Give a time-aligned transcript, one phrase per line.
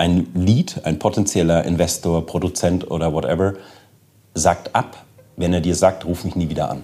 [0.00, 3.52] ein Lead, ein potenzieller Investor, Produzent oder whatever,
[4.32, 5.04] sagt ab,
[5.36, 6.82] wenn er dir sagt, ruf mich nie wieder an.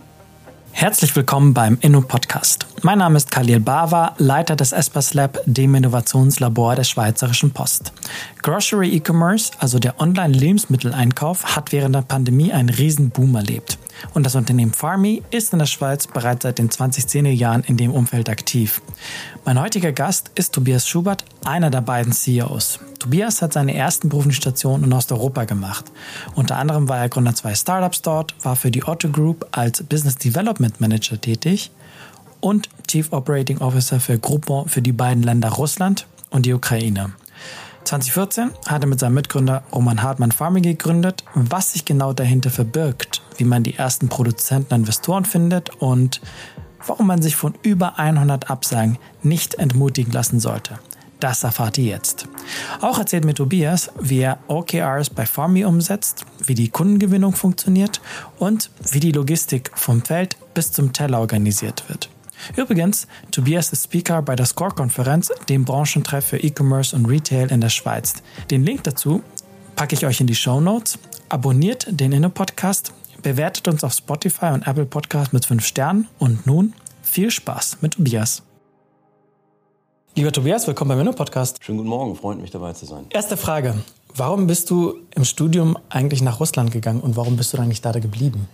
[0.73, 2.67] Herzlich willkommen beim Inno-Podcast.
[2.83, 7.91] Mein Name ist Khalil Bava, Leiter des Espas Lab, dem Innovationslabor der Schweizerischen Post.
[8.43, 13.79] Grocery E-Commerce, also der Online-Lebensmitteleinkauf, hat während der Pandemie einen riesen Boom erlebt.
[14.15, 17.93] Und das Unternehmen Farmy ist in der Schweiz bereits seit den 2010er Jahren in dem
[17.93, 18.83] Umfeld aktiv.
[19.45, 22.81] Mein heutiger Gast ist Tobias Schubert, einer der beiden CEOs.
[22.99, 25.85] Tobias hat seine ersten beruflichen Stationen in Osteuropa gemacht.
[26.35, 30.17] Unter anderem war er Gründer zwei Startups dort, war für die Otto Group als Business
[30.17, 31.71] Development Manager tätig
[32.41, 37.13] und Chief Operating Officer für Groupon für die beiden Länder Russland und die Ukraine.
[37.87, 41.25] 2014 hat er mit seinem Mitgründer Roman Hartmann Farming gegründet.
[41.35, 46.21] Was sich genau dahinter verbirgt, wie man die ersten Produzenten und Investoren findet und
[46.85, 50.79] warum man sich von über 100 Absagen nicht entmutigen lassen sollte.
[51.21, 52.29] Das erfahrt ihr jetzt.
[52.81, 58.01] Auch erzählt mir Tobias, wie er OKRs bei Farmy umsetzt, wie die Kundengewinnung funktioniert
[58.39, 62.11] und wie die Logistik vom Feld bis zum Teller organisiert wird.
[62.55, 67.71] Übrigens, Tobias ist Speaker bei der Score-Konferenz, dem Branchentreff für E-Commerce und Retail in der
[67.71, 68.15] Schweiz.
[68.51, 69.23] Den Link dazu
[69.75, 70.99] packe ich euch in die Show Notes.
[71.29, 76.75] Abonniert den Inno-Podcast, bewertet uns auf Spotify und Apple Podcast mit 5 Sternen und nun
[77.03, 78.43] viel Spaß mit Tobias.
[80.15, 81.63] Lieber Tobias, willkommen beim Inno-Podcast.
[81.63, 83.07] Schönen guten Morgen, freut mich dabei zu sein.
[83.11, 83.75] Erste Frage.
[84.15, 87.85] Warum bist du im Studium eigentlich nach Russland gegangen und warum bist du dann nicht
[87.85, 88.49] da geblieben?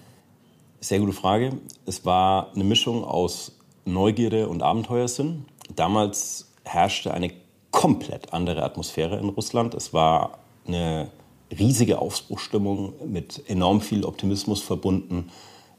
[0.80, 1.52] Sehr gute Frage.
[1.86, 3.52] Es war eine Mischung aus
[3.84, 5.44] Neugierde und Abenteuersinn.
[5.74, 7.32] Damals herrschte eine
[7.70, 9.74] komplett andere Atmosphäre in Russland.
[9.74, 11.10] Es war eine
[11.58, 15.30] riesige Aufbruchstimmung mit enorm viel Optimismus verbunden.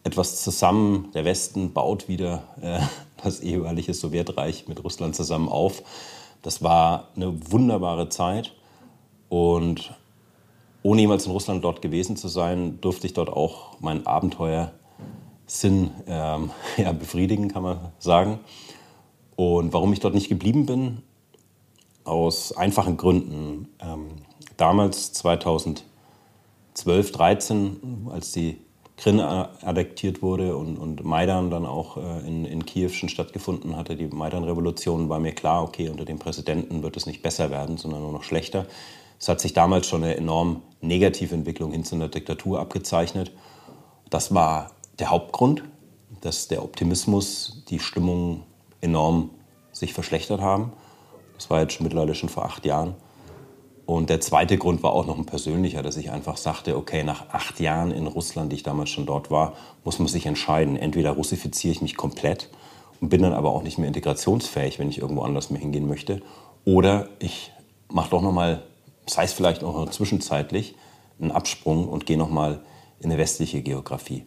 [0.03, 2.79] Etwas zusammen, der Westen baut wieder äh,
[3.23, 5.83] das ehemalige Sowjetreich mit Russland zusammen auf.
[6.41, 8.53] Das war eine wunderbare Zeit
[9.29, 9.95] und
[10.83, 14.73] ohne jemals in Russland dort gewesen zu sein, durfte ich dort auch mein Abenteuer
[15.45, 18.40] Sinn ähm, ja, befriedigen, kann man sagen.
[19.35, 21.01] Und warum ich dort nicht geblieben bin?
[22.03, 23.69] Aus einfachen Gründen.
[23.79, 24.09] Ähm,
[24.57, 25.84] damals, 2012,
[26.75, 28.57] 2013, als die
[28.95, 33.96] Krim adaptiert wurde und, und Maidan dann auch äh, in, in Kiew schon stattgefunden hatte,
[33.96, 38.01] die Maidan-Revolution, war mir klar, okay, unter dem Präsidenten wird es nicht besser werden, sondern
[38.01, 38.67] nur noch schlechter.
[39.19, 43.31] Es hat sich damals schon eine enorm negative Entwicklung hin zu einer Diktatur abgezeichnet.
[44.09, 45.63] Das war der Hauptgrund,
[46.21, 48.43] dass der Optimismus, die Stimmung
[48.81, 49.31] enorm
[49.71, 50.71] sich verschlechtert haben.
[51.35, 52.95] Das war jetzt mittlerweile schon vor acht Jahren.
[53.85, 57.29] Und der zweite Grund war auch noch ein persönlicher, dass ich einfach sagte, okay, nach
[57.29, 60.77] acht Jahren in Russland, die ich damals schon dort war, muss man sich entscheiden.
[60.77, 62.49] Entweder russifiziere ich mich komplett
[63.01, 66.21] und bin dann aber auch nicht mehr integrationsfähig, wenn ich irgendwo anders mehr hingehen möchte.
[66.63, 67.51] Oder ich
[67.89, 68.63] mache doch nochmal,
[69.05, 70.75] sei es vielleicht auch noch zwischenzeitlich,
[71.19, 72.61] einen Absprung und gehe nochmal
[73.01, 74.23] in eine westliche Geografie.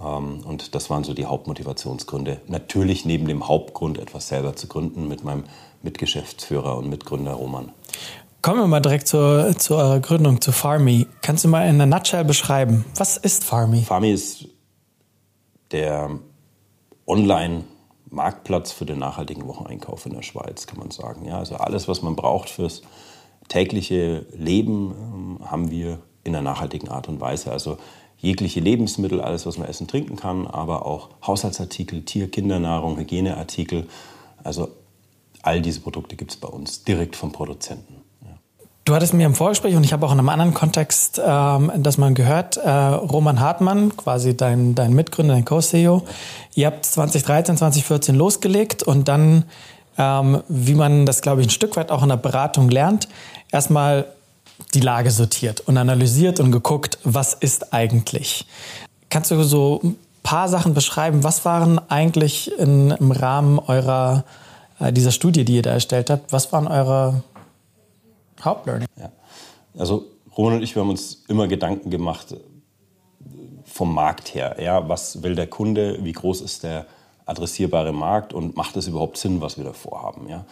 [0.00, 2.40] Ähm, und das waren so die Hauptmotivationsgründe.
[2.48, 5.44] Natürlich neben dem Hauptgrund, etwas selber zu gründen mit meinem
[5.82, 7.72] Mitgeschäftsführer und Mitgründer Roman.
[8.40, 11.06] Kommen wir mal direkt zur, zu eurer Gründung, zu Farmy.
[11.20, 13.82] Kannst du mal in einer Nutshell beschreiben, was ist Farmy?
[13.82, 14.48] Farmy ist
[15.70, 16.10] der
[17.06, 21.24] Online-Marktplatz für den nachhaltigen Wocheneinkauf in der Schweiz, kann man sagen.
[21.24, 22.82] Ja, also alles, was man braucht fürs
[23.48, 27.52] tägliche Leben, ähm, haben wir in einer nachhaltigen Art und Weise.
[27.52, 27.78] Also
[28.22, 33.86] jegliche Lebensmittel, alles, was man essen, trinken kann, aber auch Haushaltsartikel, Tier-, Kindernahrung, Hygieneartikel.
[34.42, 34.68] Also
[35.42, 37.96] all diese Produkte gibt es bei uns direkt vom Produzenten.
[38.84, 41.98] Du hattest mir im Vorgespräch und ich habe auch in einem anderen Kontext ähm, das
[41.98, 46.02] mal gehört, äh, Roman Hartmann, quasi dein, dein Mitgründer, dein Co-CEO,
[46.54, 49.44] ihr habt 2013, 2014 losgelegt und dann,
[49.98, 53.08] ähm, wie man das, glaube ich, ein Stück weit auch in der Beratung lernt,
[53.52, 54.06] erstmal
[54.74, 58.46] die Lage sortiert und analysiert und geguckt, was ist eigentlich.
[59.10, 61.24] Kannst du so ein paar Sachen beschreiben?
[61.24, 64.24] Was waren eigentlich in, im Rahmen eurer,
[64.78, 67.22] äh, dieser Studie, die ihr da erstellt habt, was waren eure
[68.42, 68.88] Hauptlearning?
[68.98, 69.10] Ja.
[69.78, 70.06] Also
[70.36, 72.34] Roman und ich, wir haben uns immer Gedanken gemacht
[73.64, 74.56] vom Markt her.
[74.60, 75.98] Ja, was will der Kunde?
[76.02, 76.86] Wie groß ist der
[77.26, 78.32] adressierbare Markt?
[78.32, 80.28] Und macht es überhaupt Sinn, was wir da vorhaben?
[80.28, 80.44] Ja?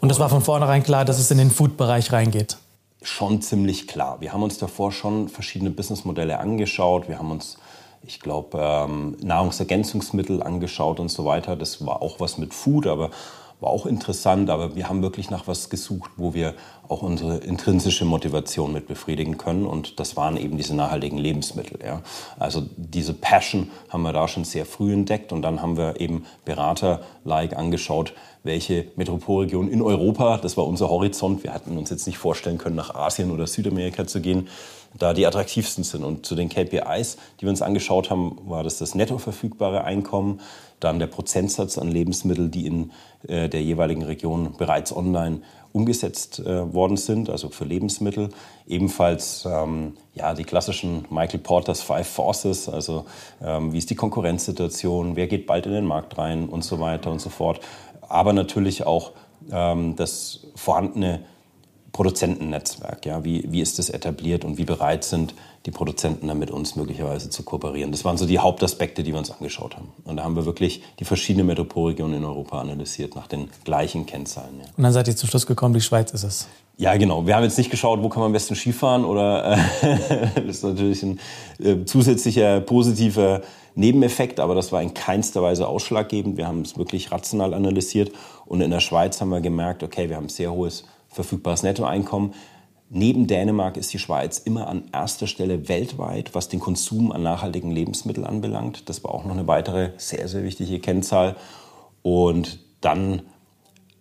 [0.00, 2.56] Und es war von vornherein klar, dass es in den Food-Bereich reingeht?
[3.02, 4.20] Schon ziemlich klar.
[4.20, 7.08] Wir haben uns davor schon verschiedene Businessmodelle angeschaut.
[7.08, 7.58] Wir haben uns,
[8.06, 11.56] ich glaube, ähm, Nahrungsergänzungsmittel angeschaut und so weiter.
[11.56, 13.10] Das war auch was mit Food, aber
[13.62, 14.50] war auch interessant.
[14.50, 16.54] Aber wir haben wirklich nach was gesucht, wo wir
[16.88, 19.64] auch unsere intrinsische Motivation mit befriedigen können.
[19.64, 21.78] Und das waren eben diese nachhaltigen Lebensmittel.
[21.82, 22.02] Ja.
[22.38, 25.32] Also diese Passion haben wir da schon sehr früh entdeckt.
[25.32, 28.12] Und dann haben wir eben Berater-like angeschaut,
[28.44, 32.74] welche Metropolregionen in Europa, das war unser Horizont, wir hatten uns jetzt nicht vorstellen können,
[32.74, 34.48] nach Asien oder Südamerika zu gehen,
[34.98, 36.04] da die attraktivsten sind.
[36.04, 40.40] Und zu den KPIs, die wir uns angeschaut haben, war das das netto verfügbare Einkommen,
[40.84, 42.92] dann der Prozentsatz an Lebensmitteln, die in
[43.28, 45.42] äh, der jeweiligen Region bereits online
[45.72, 48.28] umgesetzt äh, worden sind, also für Lebensmittel.
[48.66, 53.06] Ebenfalls ähm, ja, die klassischen Michael Porters Five Forces, also
[53.42, 57.10] ähm, wie ist die Konkurrenzsituation, wer geht bald in den Markt rein und so weiter
[57.10, 57.60] und so fort.
[58.02, 59.12] Aber natürlich auch
[59.50, 61.20] ähm, das vorhandene
[61.92, 63.06] Produzentennetzwerk.
[63.06, 63.24] Ja?
[63.24, 65.34] Wie, wie ist das etabliert und wie bereit sind
[65.66, 67.92] die Produzenten dann mit uns möglicherweise zu kooperieren?
[67.92, 69.88] Das waren so die Hauptaspekte, die wir uns angeschaut haben.
[70.04, 74.60] Und da haben wir wirklich die verschiedenen Metropolregionen in Europa analysiert nach den gleichen Kennzahlen.
[74.60, 74.66] Ja.
[74.76, 76.48] Und dann seid ihr zum Schluss gekommen, die Schweiz ist es.
[76.78, 77.26] Ja, genau.
[77.26, 80.64] Wir haben jetzt nicht geschaut, wo kann man am besten Skifahren oder äh, das ist
[80.64, 81.20] natürlich ein
[81.62, 83.42] äh, zusätzlicher positiver
[83.74, 86.36] Nebeneffekt, aber das war in keinster Weise ausschlaggebend.
[86.36, 88.12] Wir haben es wirklich rational analysiert
[88.46, 92.34] und in der Schweiz haben wir gemerkt, okay, wir haben sehr hohes verfügbares Nettoeinkommen.
[92.94, 97.70] Neben Dänemark ist die Schweiz immer an erster Stelle weltweit, was den Konsum an nachhaltigen
[97.70, 98.90] Lebensmitteln anbelangt.
[98.90, 101.36] Das war auch noch eine weitere sehr, sehr wichtige Kennzahl.
[102.02, 103.22] Und dann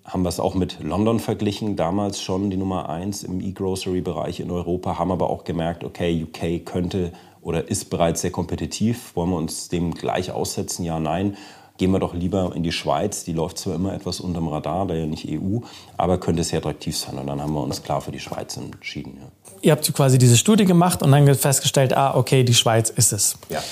[0.03, 4.51] haben wir es auch mit London verglichen, damals schon die Nummer eins im E-Grocery-Bereich in
[4.51, 9.15] Europa, haben aber auch gemerkt, okay, UK könnte oder ist bereits sehr kompetitiv.
[9.15, 10.83] Wollen wir uns dem gleich aussetzen?
[10.83, 11.37] Ja, nein
[11.81, 13.23] gehen wir doch lieber in die Schweiz.
[13.23, 15.61] Die läuft zwar immer etwas unterm Radar, da ja nicht EU,
[15.97, 17.17] aber könnte sehr attraktiv sein.
[17.17, 19.17] Und dann haben wir uns klar für die Schweiz entschieden.
[19.19, 19.27] Ja.
[19.63, 23.35] Ihr habt quasi diese Studie gemacht und dann festgestellt, ah, okay, die Schweiz ist es.
[23.49, 23.63] Ja.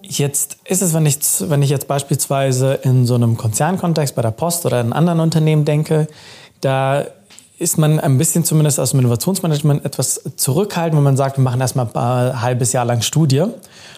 [0.00, 4.30] Jetzt ist es, wenn ich, wenn ich jetzt beispielsweise in so einem Konzernkontext bei der
[4.30, 6.06] Post oder in anderen Unternehmen denke,
[6.60, 7.04] da
[7.58, 11.60] ist man ein bisschen zumindest aus dem Innovationsmanagement etwas zurückhaltend, wenn man sagt, wir machen
[11.60, 13.44] erstmal ein halbes Jahr lang Studie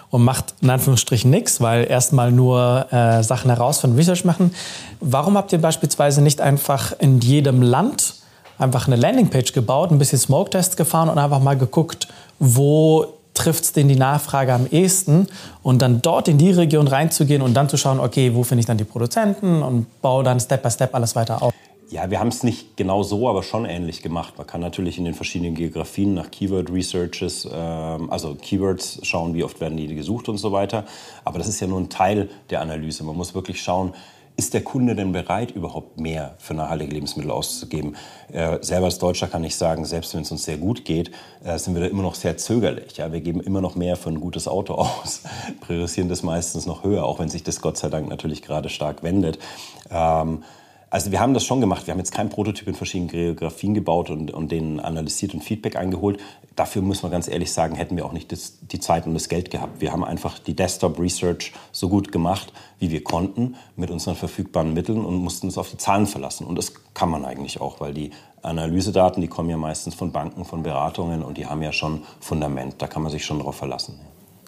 [0.09, 4.53] und macht in Anführungsstrichen nichts, weil erstmal nur äh, Sachen herausfinden, Research machen.
[5.01, 8.15] Warum habt ihr beispielsweise nicht einfach in jedem Land
[8.57, 12.07] einfach eine Landingpage gebaut, ein bisschen Smoke-Tests gefahren und einfach mal geguckt,
[12.39, 15.27] wo trifft es denn die Nachfrage am ehesten
[15.63, 18.65] und dann dort in die Region reinzugehen und dann zu schauen, okay, wo finde ich
[18.65, 21.53] dann die Produzenten und baue dann Step by Step alles weiter auf.
[21.91, 24.37] Ja, wir haben es nicht genau so, aber schon ähnlich gemacht.
[24.37, 29.43] Man kann natürlich in den verschiedenen Geografien nach Keyword Researches, ähm, also Keywords schauen, wie
[29.43, 30.85] oft werden die gesucht und so weiter.
[31.25, 33.03] Aber das ist ja nur ein Teil der Analyse.
[33.03, 33.93] Man muss wirklich schauen,
[34.37, 37.95] ist der Kunde denn bereit, überhaupt mehr für nachhaltige Lebensmittel auszugeben?
[38.31, 41.09] Äh, selber als Deutscher kann ich sagen, selbst wenn es uns sehr gut geht,
[41.43, 42.97] äh, sind wir da immer noch sehr zögerlich.
[42.97, 43.11] Ja?
[43.11, 45.23] Wir geben immer noch mehr für ein gutes Auto aus,
[45.61, 49.01] priorisieren das meistens noch höher, auch wenn sich das Gott sei Dank natürlich gerade stark
[49.01, 49.39] wendet.
[49.89, 50.43] Ähm,
[50.91, 51.85] also wir haben das schon gemacht.
[51.85, 55.75] Wir haben jetzt keinen Prototyp in verschiedenen Geografien gebaut und, und den analysiert und Feedback
[55.75, 56.19] eingeholt.
[56.55, 59.29] Dafür muss man ganz ehrlich sagen, hätten wir auch nicht das, die Zeit und das
[59.29, 59.81] Geld gehabt.
[59.81, 64.73] Wir haben einfach die Desktop Research so gut gemacht, wie wir konnten, mit unseren verfügbaren
[64.73, 66.47] Mitteln und mussten uns auf die Zahlen verlassen.
[66.47, 70.43] Und das kann man eigentlich auch, weil die Analysedaten, die kommen ja meistens von Banken,
[70.43, 72.75] von Beratungen und die haben ja schon Fundament.
[72.81, 73.99] Da kann man sich schon drauf verlassen.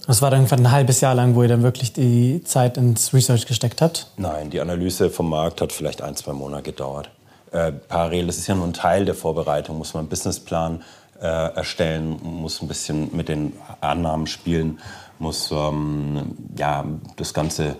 [0.07, 3.13] Das war dann irgendwann ein halbes Jahr lang, wo ihr dann wirklich die Zeit ins
[3.13, 4.07] Research gesteckt habt?
[4.18, 7.12] Nein, die Analyse vom Markt hat vielleicht ein, zwei Monate gedauert.
[7.51, 10.81] Äh, parallel, das ist ja nur ein Teil der Vorbereitung, muss man einen Businessplan
[11.21, 14.80] äh, erstellen, muss ein bisschen mit den Annahmen spielen,
[15.19, 16.83] muss ähm, ja,
[17.18, 17.75] das Ganze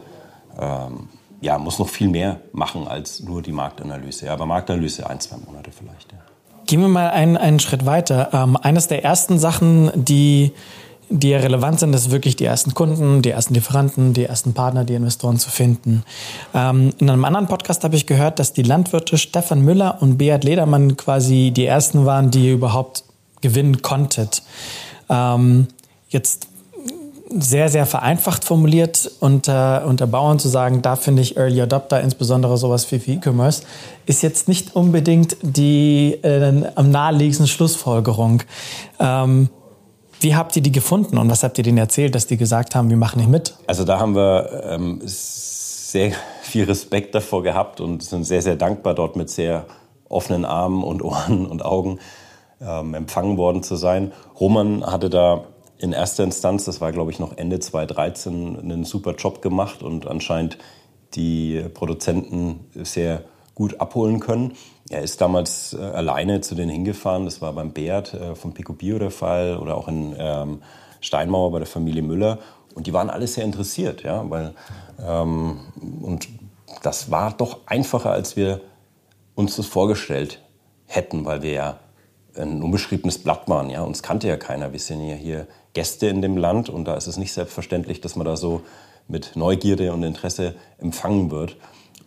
[0.59, 1.09] ähm,
[1.41, 4.27] ja, muss noch viel mehr machen als nur die Marktanalyse.
[4.27, 6.12] Ja, aber Marktanalyse ein, zwei Monate vielleicht.
[6.12, 6.19] Ja.
[6.67, 8.29] Gehen wir mal einen, einen Schritt weiter.
[8.31, 10.53] Ähm, eines der ersten Sachen, die
[11.12, 14.86] die ja relevant sind, ist wirklich die ersten Kunden, die ersten Lieferanten, die ersten Partner,
[14.86, 16.03] die Investoren zu finden.
[16.53, 20.46] Ähm, in einem anderen Podcast habe ich gehört, dass die Landwirte Stefan Müller und Beat
[20.46, 23.03] Ledermann quasi die ersten waren, die ihr überhaupt
[23.41, 24.41] gewinnen konntet.
[25.10, 25.68] Ähm,
[26.10, 26.48] jetzt
[27.38, 32.58] sehr, sehr vereinfacht formuliert unter, unter Bauern zu sagen, da finde ich Early Adopter, insbesondere
[32.58, 33.63] sowas wie E-Commerce,
[34.06, 38.44] ist jetzt nicht unbedingt die äh, am naheliegendsten Schlussfolgerung.
[39.00, 39.50] Ähm,
[40.22, 42.90] wie habt ihr die gefunden und was habt ihr denen erzählt, dass die gesagt haben,
[42.90, 43.56] wir machen nicht mit?
[43.68, 48.94] Also da haben wir ähm, sehr viel Respekt davor gehabt und sind sehr, sehr dankbar,
[48.94, 49.66] dort mit sehr
[50.08, 52.00] offenen Armen und Ohren und Augen
[52.62, 54.12] ähm, empfangen worden zu sein.
[54.40, 55.46] Roman hatte da
[55.80, 60.08] in erster Instanz, das war glaube ich noch Ende 2013, einen super Job gemacht und
[60.08, 60.60] anscheinend
[61.16, 63.24] die Produzenten sehr
[63.56, 64.54] gut abholen können.
[64.91, 67.24] Er ist damals äh, alleine zu denen hingefahren.
[67.24, 70.62] Das war beim Beat äh, von Pico Bio der Fall oder auch in ähm,
[71.00, 72.39] Steinmauer bei der Familie Müller.
[72.75, 74.53] Und die waren alle sehr interessiert, ja, weil
[75.01, 75.62] ähm,
[76.01, 76.27] und
[76.83, 78.60] das war doch einfacher, als wir
[79.33, 80.41] uns das vorgestellt
[80.88, 81.79] hätten, weil wir ja
[82.36, 83.69] ein unbeschriebenes Blatt waren.
[83.69, 83.83] Ja?
[83.83, 84.74] Uns kannte ja keiner.
[84.74, 88.17] Wir sind ja hier Gäste in dem Land und da ist es nicht selbstverständlich, dass
[88.17, 88.62] man da so
[89.07, 91.55] mit Neugierde und Interesse empfangen wird.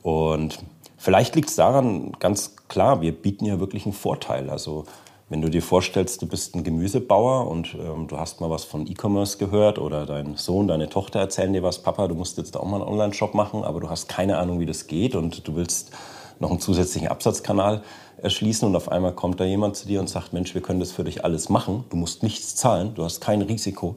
[0.03, 0.59] Und
[1.05, 4.49] vielleicht liegt es daran, ganz klar, wir bieten ja wirklich einen Vorteil.
[4.49, 4.87] Also
[5.29, 8.87] wenn du dir vorstellst, du bist ein Gemüsebauer und ähm, du hast mal was von
[8.87, 12.65] E-Commerce gehört oder dein Sohn, deine Tochter erzählen dir was, Papa, du musst jetzt auch
[12.65, 15.93] mal einen Online-Shop machen, aber du hast keine Ahnung, wie das geht und du willst
[16.41, 17.83] noch einen zusätzlichen Absatzkanal
[18.23, 20.93] erschließen und auf einmal kommt da jemand zu dir und sagt, Mensch, wir können das
[20.93, 23.97] für dich alles machen, du musst nichts zahlen, du hast kein Risiko,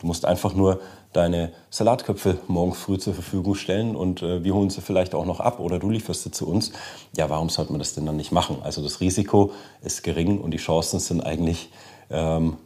[0.00, 0.80] du musst einfach nur
[1.12, 5.40] deine Salatköpfe morgen früh zur Verfügung stellen und äh, wir holen sie vielleicht auch noch
[5.40, 6.72] ab oder du lieferst sie zu uns.
[7.16, 8.58] Ja, warum sollte man das denn dann nicht machen?
[8.62, 11.70] Also das Risiko ist gering und die Chancen sind eigentlich
[12.10, 12.58] ähm,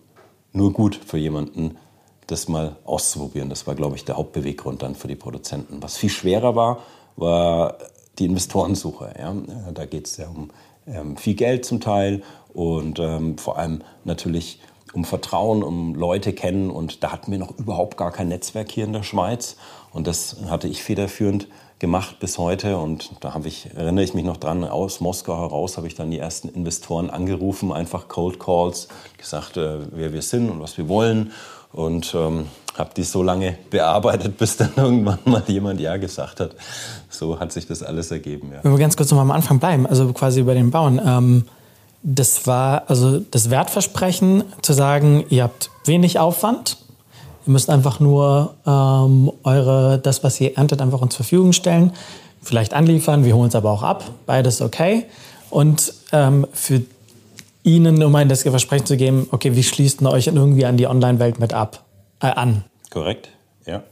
[0.53, 1.77] nur gut für jemanden,
[2.27, 3.49] das mal auszuprobieren.
[3.49, 5.83] Das war, glaube ich, der Hauptbeweggrund dann für die Produzenten.
[5.83, 6.79] Was viel schwerer war,
[7.17, 7.79] war
[8.19, 9.15] die Investorensuche.
[9.19, 9.35] Ja?
[9.73, 10.51] Da geht es ja um
[10.87, 12.23] ähm, viel Geld zum Teil
[12.53, 14.61] und ähm, vor allem natürlich
[14.93, 16.71] um Vertrauen, um Leute kennen.
[16.71, 19.57] Und da hatten wir noch überhaupt gar kein Netzwerk hier in der Schweiz.
[19.93, 22.79] Und das hatte ich federführend gemacht bis heute.
[22.79, 26.11] Und da habe ich, erinnere ich mich noch dran, aus Moskau heraus habe ich dann
[26.11, 30.89] die ersten Investoren angerufen, einfach Cold Calls, gesagt, äh, wer wir sind und was wir
[30.89, 31.33] wollen.
[31.73, 32.47] Und ähm,
[32.77, 36.55] habe die so lange bearbeitet, bis dann irgendwann mal jemand Ja gesagt hat.
[37.09, 38.51] So hat sich das alles ergeben.
[38.53, 38.61] Ja.
[38.63, 41.01] Wenn wir ganz kurz noch mal am Anfang bleiben, also quasi über den Bauern.
[41.05, 41.45] Ähm
[42.03, 46.79] das war also das Wertversprechen zu sagen, ihr habt wenig Aufwand,
[47.47, 51.93] ihr müsst einfach nur ähm, eure, das, was ihr erntet, einfach uns zur Verfügung stellen,
[52.43, 55.07] vielleicht anliefern, wir holen es aber auch ab, beides okay.
[55.51, 56.83] Und ähm, für
[57.63, 60.89] Ihnen, um ein das Versprechen zu geben, okay, wie schließt ihr euch irgendwie an die
[60.89, 61.85] Online-Welt mit ab,
[62.21, 62.65] äh, an?
[62.91, 63.29] Korrekt,
[63.67, 63.83] ja.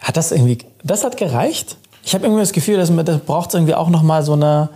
[0.00, 1.76] Hat das irgendwie, das hat gereicht?
[2.04, 4.70] Ich habe irgendwie das Gefühl, dass das braucht irgendwie auch noch mal so eine,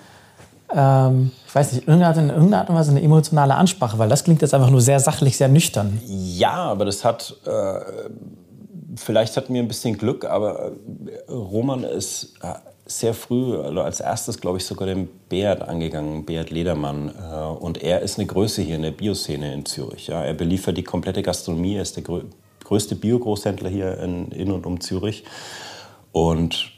[0.75, 4.43] ähm, ich weiß nicht, in irgendeiner Art und Weise eine emotionale Ansprache, weil das klingt
[4.43, 6.01] jetzt einfach nur sehr sachlich, sehr nüchtern.
[6.07, 7.81] Ja, aber das hat, äh,
[8.97, 10.73] vielleicht hatten wir ein bisschen Glück, aber
[11.29, 12.55] äh, Roman ist äh,
[12.85, 17.11] sehr früh, also als erstes, glaube ich, sogar den Beat angegangen, Beat Ledermann.
[17.11, 20.09] Äh, und er ist eine Größe hier in der Bioszene in Zürich.
[20.09, 20.25] Ja.
[20.25, 22.05] Er beliefert die komplette Gastronomie, er ist der
[22.65, 25.25] größte Bio-Großhändler hier in, in und um Zürich.
[26.13, 26.76] Und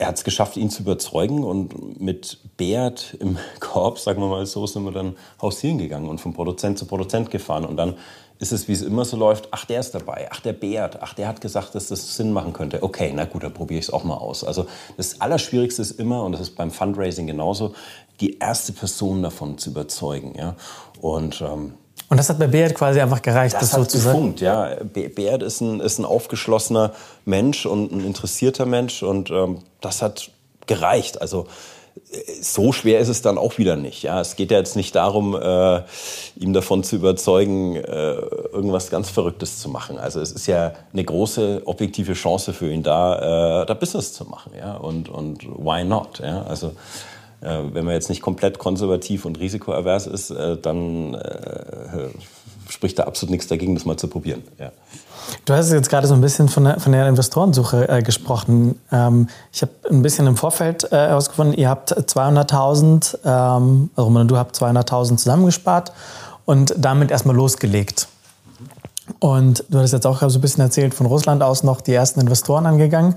[0.00, 4.46] er hat es geschafft, ihn zu überzeugen und mit Beat im Korb, sagen wir mal
[4.46, 7.66] so, sind wir dann hausieren gegangen und von Produzent zu Produzent gefahren.
[7.66, 7.96] Und dann
[8.38, 11.12] ist es, wie es immer so läuft, ach, der ist dabei, ach, der Beat, ach,
[11.12, 12.82] der hat gesagt, dass das Sinn machen könnte.
[12.82, 14.42] Okay, na gut, dann probiere ich es auch mal aus.
[14.42, 14.64] Also
[14.96, 17.74] das Allerschwierigste ist immer, und das ist beim Fundraising genauso,
[18.20, 20.32] die erste Person davon zu überzeugen.
[20.34, 20.56] Ja?
[21.02, 21.74] Und ähm,
[22.10, 24.74] und das hat bei Beat quasi einfach gereicht, das, das hat so zu gefunkt, ja.
[24.84, 26.92] Beat ist ein, ist ein aufgeschlossener
[27.24, 30.30] Mensch und ein interessierter Mensch und ähm, das hat
[30.66, 31.20] gereicht.
[31.20, 31.46] Also
[32.10, 34.02] äh, so schwer ist es dann auch wieder nicht.
[34.02, 35.82] Ja, es geht ja jetzt nicht darum, äh,
[36.36, 39.96] ihm davon zu überzeugen, äh, irgendwas ganz Verrücktes zu machen.
[39.96, 44.24] Also es ist ja eine große objektive Chance für ihn da, äh, da Business zu
[44.24, 44.50] machen.
[44.58, 46.18] Ja, und und why not?
[46.18, 46.72] Ja, also
[47.40, 52.08] wenn man jetzt nicht komplett konservativ und risikoavers ist, äh, dann äh,
[52.68, 54.42] spricht da absolut nichts dagegen, das mal zu probieren.
[54.58, 54.72] Ja.
[55.44, 58.80] Du hast jetzt gerade so ein bisschen von der, von der Investorensuche äh, gesprochen.
[58.92, 64.36] Ähm, ich habe ein bisschen im Vorfeld äh, herausgefunden, ihr habt 200.000, ähm, also du
[64.36, 65.92] habt 200.000 zusammengespart
[66.44, 68.08] und damit erstmal losgelegt.
[69.18, 72.20] Und du hast jetzt auch so ein bisschen erzählt, von Russland aus noch die ersten
[72.20, 73.16] Investoren angegangen.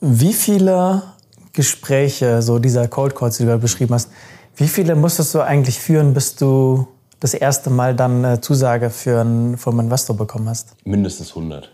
[0.00, 1.02] Wie viele
[1.52, 4.10] Gespräche, so dieser Cold Calls, die du beschrieben hast,
[4.56, 6.86] wie viele musstest du eigentlich führen, bis du
[7.18, 10.74] das erste Mal dann eine Zusage für einen, vom Investor bekommen hast?
[10.84, 11.70] Mindestens 100.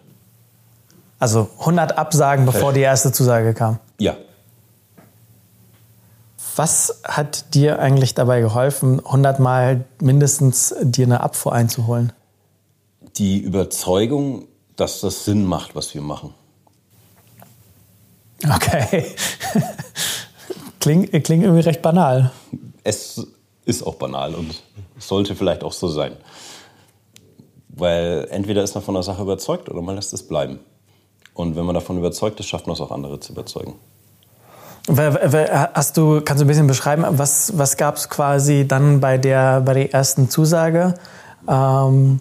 [1.19, 3.79] Also 100 Absagen, bevor die erste Zusage kam?
[3.99, 4.17] Ja.
[6.57, 12.13] Was hat dir eigentlich dabei geholfen, 100 Mal mindestens dir eine Abfuhr einzuholen?
[13.17, 16.35] Die Überzeugung, dass das Sinn macht, was wir machen.
[18.45, 19.15] Okay.
[20.81, 22.31] klingt, klingt irgendwie recht banal.
[22.85, 23.27] Es
[23.65, 24.63] ist auch banal und
[24.99, 26.13] sollte vielleicht auch so sein.
[27.69, 30.61] Weil entweder ist man von der Sache überzeugt oder man lässt es bleiben.
[31.35, 33.75] Und wenn man davon überzeugt ist, schafft man es auch andere zu überzeugen.
[34.89, 39.61] Hast du, kannst du ein bisschen beschreiben, was, was gab es quasi dann bei der,
[39.61, 40.95] bei der ersten Zusage?
[41.49, 42.21] Ähm,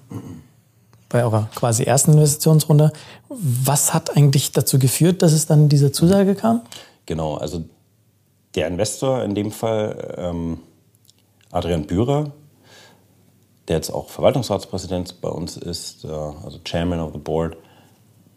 [1.10, 2.92] bei eurer quasi ersten Investitionsrunde.
[3.30, 6.62] Was hat eigentlich dazu geführt, dass es dann diese Zusage kam?
[7.06, 7.64] Genau, also
[8.56, 10.60] der Investor in dem Fall, ähm,
[11.52, 12.32] Adrian Bührer,
[13.68, 17.58] der jetzt auch Verwaltungsratspräsident bei uns ist, äh, also Chairman of the Board,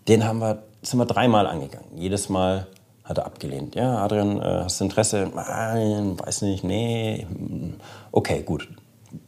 [0.09, 1.97] den haben wir, sind wir dreimal angegangen.
[1.97, 2.67] Jedes Mal
[3.09, 3.75] Hat er abgelehnt.
[3.75, 5.31] Ja, Adrian, äh, hast du Interesse?
[5.35, 7.27] Nein, weiß nicht, nee.
[8.13, 8.69] Okay, gut.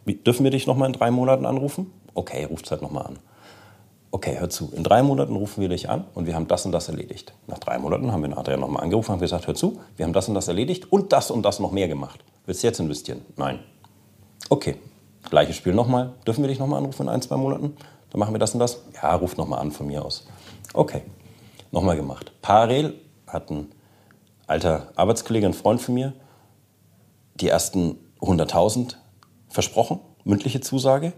[0.06, 1.90] Dürfen wir dich noch mal in drei Monaten anrufen?
[2.12, 3.18] Okay, ruft halt noch mal an.
[4.12, 4.72] Okay, hör zu.
[4.74, 7.32] In drei Monaten rufen wir dich an und wir haben das und das erledigt.
[7.46, 10.04] Nach drei Monaten haben wir den Adrian noch mal angerufen und gesagt, hör zu, wir
[10.04, 12.24] haben das und das erledigt und das und das noch mehr gemacht.
[12.44, 13.20] Willst du jetzt investieren?
[13.36, 13.60] Nein.
[14.48, 14.76] Okay,
[15.28, 16.12] gleiches Spiel nochmal.
[16.26, 17.76] Dürfen wir dich noch mal anrufen in ein, zwei Monaten?
[18.10, 18.82] Dann machen wir das und das.
[19.00, 20.26] Ja, ruft noch mal an von mir aus.
[20.74, 21.02] Okay,
[21.70, 22.32] nochmal gemacht.
[22.42, 22.94] Parallel
[23.28, 23.70] hat ein
[24.48, 26.14] alter Arbeitskollege, ein Freund von mir,
[27.36, 28.96] die ersten 100.000
[29.48, 31.12] versprochen, mündliche Zusage.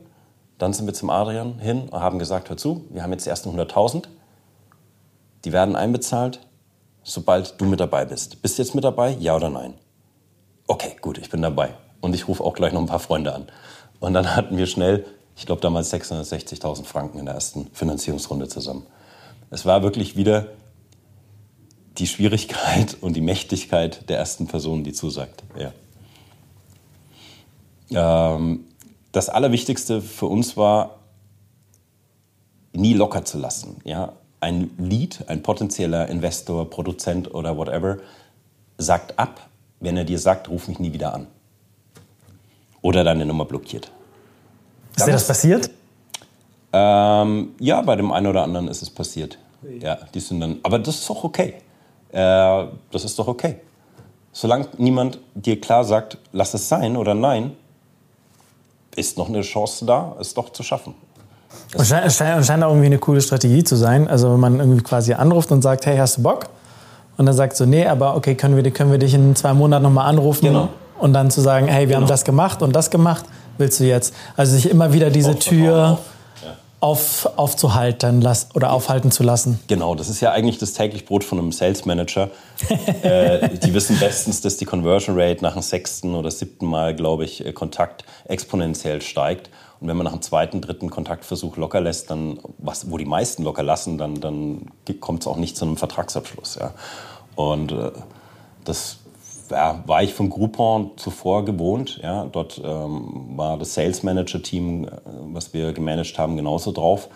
[0.62, 3.31] Dann sind wir zum Adrian hin und haben gesagt, hör zu, wir haben jetzt die
[3.31, 4.04] ersten 100.000.
[5.45, 6.38] Die werden einbezahlt,
[7.02, 8.40] sobald du mit dabei bist.
[8.42, 9.16] Bist du jetzt mit dabei?
[9.19, 9.75] Ja oder nein?
[10.69, 11.75] Okay, gut, ich bin dabei.
[12.00, 13.49] Und ich rufe auch gleich noch ein paar Freunde an.
[13.99, 15.04] Und dann hatten wir schnell,
[15.35, 18.87] ich glaube damals 660.000 Franken in der ersten Finanzierungsrunde zusammen.
[19.50, 20.47] Es war wirklich wieder
[21.99, 25.42] die Schwierigkeit und die Mächtigkeit der ersten Person, die zusagt.
[25.59, 25.73] Ja.
[28.37, 28.66] Ähm,
[29.12, 30.99] das Allerwichtigste für uns war,
[32.73, 33.76] nie locker zu lassen.
[33.85, 34.12] Ja?
[34.40, 37.99] Ein Lead, ein potenzieller Investor, Produzent oder whatever,
[38.78, 39.49] sagt ab,
[39.81, 41.26] wenn er dir sagt, ruf mich nie wieder an.
[42.81, 43.92] Oder deine Nummer blockiert.
[44.97, 45.71] Ist dir das passiert?
[46.73, 49.38] Ähm, ja, bei dem einen oder anderen ist es passiert.
[49.81, 51.54] Ja, die sind dann, aber das ist doch okay.
[52.11, 53.61] Äh, das ist doch okay.
[54.33, 57.57] Solange niemand dir klar sagt, lass es sein oder nein,
[58.96, 60.94] ist noch eine Chance da, es doch zu schaffen.
[61.75, 64.08] Es scheint, scheint, scheint auch irgendwie eine coole Strategie zu sein.
[64.08, 66.46] Also wenn man irgendwie quasi anruft und sagt, hey, hast du Bock?
[67.16, 69.82] Und dann sagt so, nee, aber okay, können wir, können wir dich in zwei Monaten
[69.82, 70.46] nochmal anrufen?
[70.46, 70.68] Genau.
[70.99, 72.02] Und dann zu sagen, hey, wir genau.
[72.02, 73.25] haben das gemacht und das gemacht,
[73.58, 74.14] willst du jetzt?
[74.37, 75.99] Also sich immer wieder diese Tür auf,
[76.82, 79.60] aufzuhalten las oder aufhalten zu lassen.
[79.68, 82.30] Genau, das ist ja eigentlich das täglich Brot von einem Sales Manager.
[83.02, 87.24] äh, die wissen bestens, dass die Conversion Rate nach dem sechsten oder siebten Mal, glaube
[87.24, 89.48] ich, äh, Kontakt exponentiell steigt.
[89.80, 93.44] Und wenn man nach dem zweiten, dritten Kontaktversuch locker lässt, dann, was, wo die meisten
[93.44, 94.66] locker lassen, dann, dann
[94.98, 96.56] kommt es auch nicht zu einem Vertragsabschluss.
[96.56, 96.72] Ja.
[97.36, 97.92] Und äh,
[98.64, 98.98] das
[99.52, 102.00] ja, war ich von Groupon zuvor gewohnt.
[102.02, 102.25] Ja.
[102.25, 104.90] Dort ähm, war das Sales Manager Team, äh,
[105.32, 107.09] was wir gemanagt haben, genauso drauf.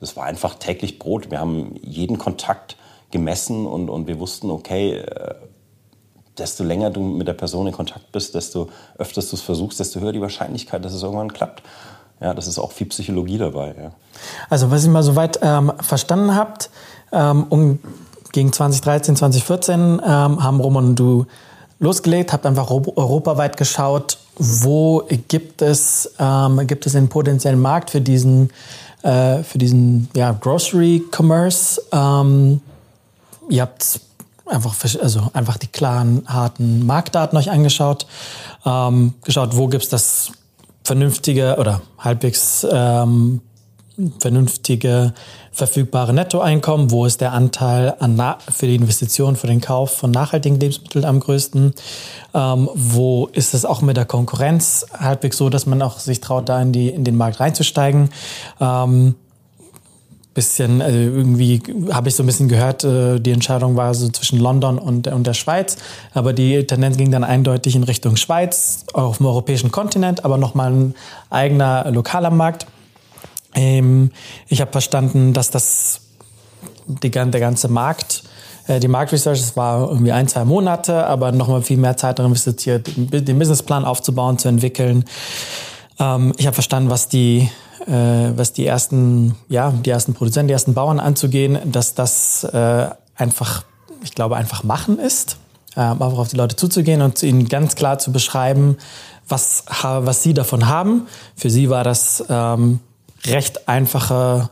[0.00, 1.30] Das war einfach täglich Brot.
[1.30, 2.76] Wir haben jeden Kontakt
[3.10, 5.34] gemessen und, und wir wussten, okay, äh,
[6.38, 10.00] desto länger du mit der Person in Kontakt bist, desto öfters du es versuchst, desto
[10.00, 11.62] höher die Wahrscheinlichkeit, dass es irgendwann klappt.
[12.20, 13.74] Ja, das ist auch viel Psychologie dabei.
[13.80, 13.92] Ja.
[14.48, 16.70] Also was ich mal soweit ähm, verstanden habt,
[17.12, 17.78] ähm, um,
[18.32, 21.26] gegen 2013, 2014 ähm, haben Roman und du
[21.82, 28.00] losgelegt, habt einfach europaweit geschaut, wo gibt es, ähm, gibt es einen potenziellen Markt für
[28.00, 28.50] diesen,
[29.02, 31.82] äh, für diesen ja, Grocery Commerce.
[31.92, 32.60] Ähm,
[33.50, 34.00] ihr habt
[34.46, 38.06] einfach, also einfach die klaren, harten Marktdaten euch angeschaut,
[38.64, 40.32] ähm, geschaut, wo gibt es das
[40.84, 43.40] vernünftige oder halbwegs ähm,
[44.18, 45.12] vernünftige
[45.50, 50.58] verfügbare Nettoeinkommen, wo ist der Anteil an für die Investition, für den Kauf von nachhaltigen
[50.58, 51.74] Lebensmitteln am größten,
[52.34, 56.48] ähm, wo ist es auch mit der Konkurrenz halbwegs so, dass man auch sich traut,
[56.48, 58.08] da in, die, in den Markt reinzusteigen.
[58.60, 59.14] Ähm,
[60.34, 64.38] bisschen, also irgendwie habe ich so ein bisschen gehört, äh, die Entscheidung war so zwischen
[64.38, 65.76] London und, und der Schweiz,
[66.14, 70.72] aber die Tendenz ging dann eindeutig in Richtung Schweiz, auf dem europäischen Kontinent, aber nochmal
[70.72, 70.94] ein
[71.28, 72.66] eigener lokaler Markt.
[73.54, 74.10] Ähm,
[74.48, 76.00] ich habe verstanden, dass das
[76.86, 78.22] die, der ganze Markt,
[78.66, 82.32] äh, die Marktresearch, das war irgendwie ein, zwei Monate, aber nochmal viel mehr Zeit darin
[82.32, 85.04] investiert, den Businessplan aufzubauen, zu entwickeln.
[85.98, 87.50] Ähm, ich habe verstanden, was die,
[87.86, 92.88] äh, was die ersten, ja, die ersten Produzenten, die ersten Bauern anzugehen, dass das äh,
[93.16, 93.64] einfach,
[94.02, 95.38] ich glaube, einfach machen ist.
[95.74, 98.76] Ähm, einfach auf die Leute zuzugehen und ihnen ganz klar zu beschreiben,
[99.28, 101.06] was, was sie davon haben.
[101.34, 102.80] Für sie war das ähm,
[103.26, 104.50] recht einfache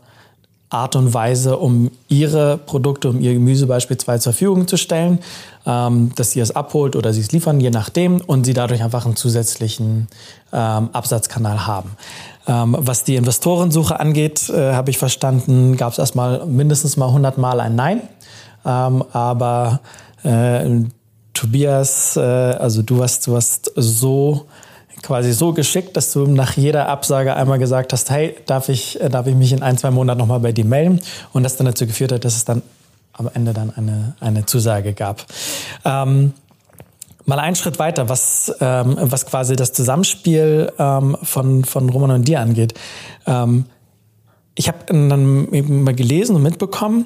[0.71, 5.19] Art und Weise, um ihre Produkte, um ihr Gemüse beispielsweise zur Verfügung zu stellen,
[5.65, 9.05] ähm, dass sie es abholt oder sie es liefern, je nachdem, und sie dadurch einfach
[9.05, 10.07] einen zusätzlichen
[10.53, 11.91] ähm, Absatzkanal haben.
[12.47, 17.37] Ähm, was die Investorensuche angeht, äh, habe ich verstanden, gab es erstmal mindestens mal 100
[17.37, 18.01] Mal ein Nein,
[18.65, 19.81] ähm, aber
[20.23, 20.85] äh,
[21.33, 24.45] Tobias, äh, also du hast, du hast so
[25.03, 29.09] quasi so geschickt, dass du nach jeder Absage einmal gesagt hast, hey, darf ich, äh,
[29.09, 31.01] darf ich mich in ein, zwei Monaten nochmal bei dir melden?
[31.33, 32.61] Und das dann dazu geführt hat, dass es dann
[33.13, 35.25] am Ende dann eine, eine Zusage gab.
[35.85, 36.33] Ähm,
[37.25, 42.27] mal einen Schritt weiter, was, ähm, was quasi das Zusammenspiel ähm, von, von Roman und
[42.27, 42.73] dir angeht.
[43.25, 43.65] Ähm,
[44.55, 47.05] ich habe dann eben mal gelesen und mitbekommen,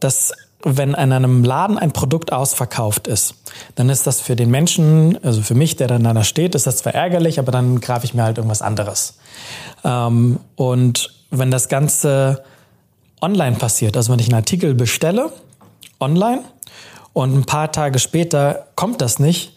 [0.00, 0.32] dass
[0.64, 3.34] wenn in einem Laden ein Produkt ausverkauft ist,
[3.74, 6.78] dann ist das für den Menschen, also für mich, der dann da steht, ist das
[6.78, 9.18] zwar ärgerlich, aber dann greife ich mir halt irgendwas anderes.
[9.84, 12.42] Ähm, und wenn das Ganze
[13.20, 15.30] online passiert, also wenn ich einen Artikel bestelle,
[16.00, 16.42] online,
[17.14, 19.56] und ein paar Tage später kommt das nicht,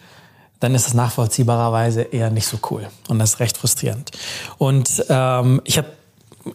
[0.60, 2.88] dann ist das nachvollziehbarerweise eher nicht so cool.
[3.10, 4.12] Und das ist recht frustrierend.
[4.58, 5.88] Und ähm, ich habe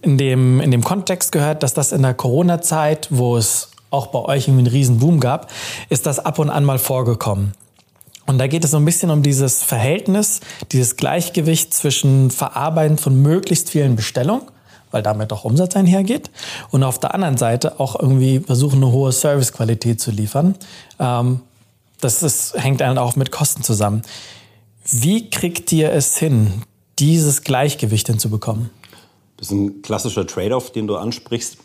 [0.00, 4.18] in dem, in dem Kontext gehört, dass das in der Corona-Zeit, wo es auch bei
[4.20, 5.50] euch irgendwie einen riesen Boom gab,
[5.88, 7.52] ist das ab und an mal vorgekommen.
[8.26, 13.20] Und da geht es so ein bisschen um dieses Verhältnis, dieses Gleichgewicht zwischen Verarbeiten von
[13.20, 14.44] möglichst vielen Bestellungen,
[14.90, 16.30] weil damit auch Umsatz einhergeht,
[16.70, 20.54] und auf der anderen Seite auch irgendwie versuchen, eine hohe Servicequalität zu liefern.
[20.98, 21.40] Ähm,
[22.00, 24.02] das ist, hängt dann auch mit Kosten zusammen.
[24.90, 26.62] Wie kriegt ihr es hin,
[26.98, 28.70] dieses Gleichgewicht hinzubekommen?
[29.42, 31.58] Das ist ein klassischer Trade-off, den du ansprichst.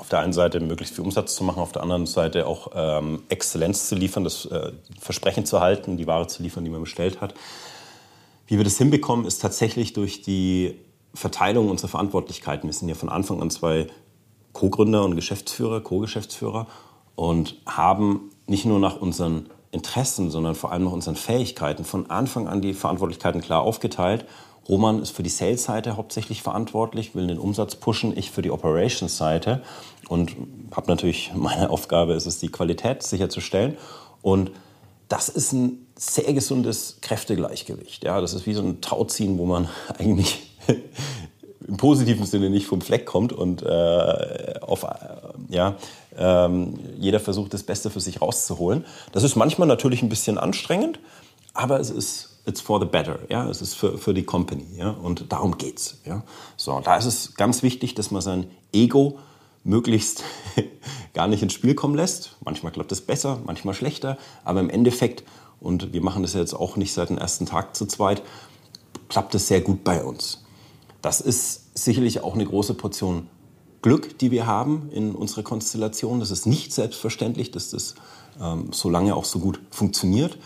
[0.00, 3.22] Auf der einen Seite möglichst viel Umsatz zu machen, auf der anderen Seite auch ähm,
[3.28, 7.20] Exzellenz zu liefern, das äh, Versprechen zu halten, die Ware zu liefern, die man bestellt
[7.20, 7.34] hat.
[8.48, 10.74] Wie wir das hinbekommen, ist tatsächlich durch die
[11.14, 12.68] Verteilung unserer Verantwortlichkeiten.
[12.68, 13.86] Wir sind ja von Anfang an zwei
[14.52, 16.66] Co-Gründer und Geschäftsführer, Co-Geschäftsführer
[17.14, 22.48] und haben nicht nur nach unseren Interessen, sondern vor allem nach unseren Fähigkeiten von Anfang
[22.48, 24.26] an die Verantwortlichkeiten klar aufgeteilt
[24.70, 29.62] Roman ist für die Sales-Seite hauptsächlich verantwortlich, will den Umsatz pushen, ich für die Operations-Seite
[30.08, 30.36] und
[30.70, 33.76] habe natürlich, meine Aufgabe ist es, die Qualität sicherzustellen
[34.22, 34.52] und
[35.08, 38.04] das ist ein sehr gesundes Kräftegleichgewicht.
[38.04, 40.38] Ja, das ist wie so ein Tauziehen, wo man eigentlich
[41.66, 44.88] im positiven Sinne nicht vom Fleck kommt und äh, auf, äh,
[45.48, 45.74] ja,
[46.16, 48.84] ähm, jeder versucht, das Beste für sich rauszuholen.
[49.10, 51.00] Das ist manchmal natürlich ein bisschen anstrengend,
[51.54, 54.90] aber es ist it's for the better, ja, es ist für, für die Company, ja,
[54.90, 56.22] und darum geht's, ja.
[56.56, 59.18] So, da ist es ganz wichtig, dass man sein Ego
[59.64, 60.24] möglichst
[61.14, 62.36] gar nicht ins Spiel kommen lässt.
[62.44, 65.24] Manchmal klappt es besser, manchmal schlechter, aber im Endeffekt,
[65.60, 68.22] und wir machen das jetzt auch nicht seit dem ersten Tag zu zweit,
[69.08, 70.44] klappt es sehr gut bei uns.
[71.02, 73.28] Das ist sicherlich auch eine große Portion
[73.82, 76.20] Glück, die wir haben in unserer Konstellation.
[76.20, 77.94] Das ist nicht selbstverständlich, dass das
[78.40, 80.38] ähm, so lange auch so gut funktioniert.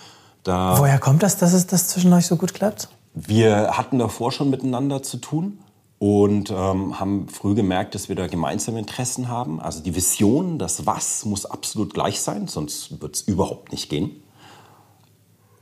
[0.44, 2.88] Da Woher kommt das, dass es das zwischen euch so gut klappt?
[3.14, 5.58] Wir hatten davor schon miteinander zu tun
[5.98, 9.60] und ähm, haben früh gemerkt, dass wir da gemeinsame Interessen haben.
[9.60, 14.22] Also die Vision, das Was muss absolut gleich sein, sonst wird es überhaupt nicht gehen.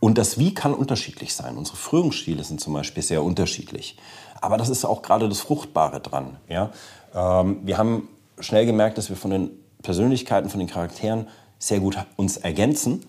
[0.01, 1.57] Und das Wie kann unterschiedlich sein.
[1.57, 3.97] Unsere Führungsstile sind zum Beispiel sehr unterschiedlich.
[4.41, 6.39] Aber das ist auch gerade das Fruchtbare dran.
[6.49, 6.71] Ja?
[7.15, 8.09] Ähm, wir haben
[8.41, 9.51] schnell gemerkt, dass wir von den
[9.83, 11.29] Persönlichkeiten, von den Charakteren
[11.61, 13.07] sehr gut uns ergänzen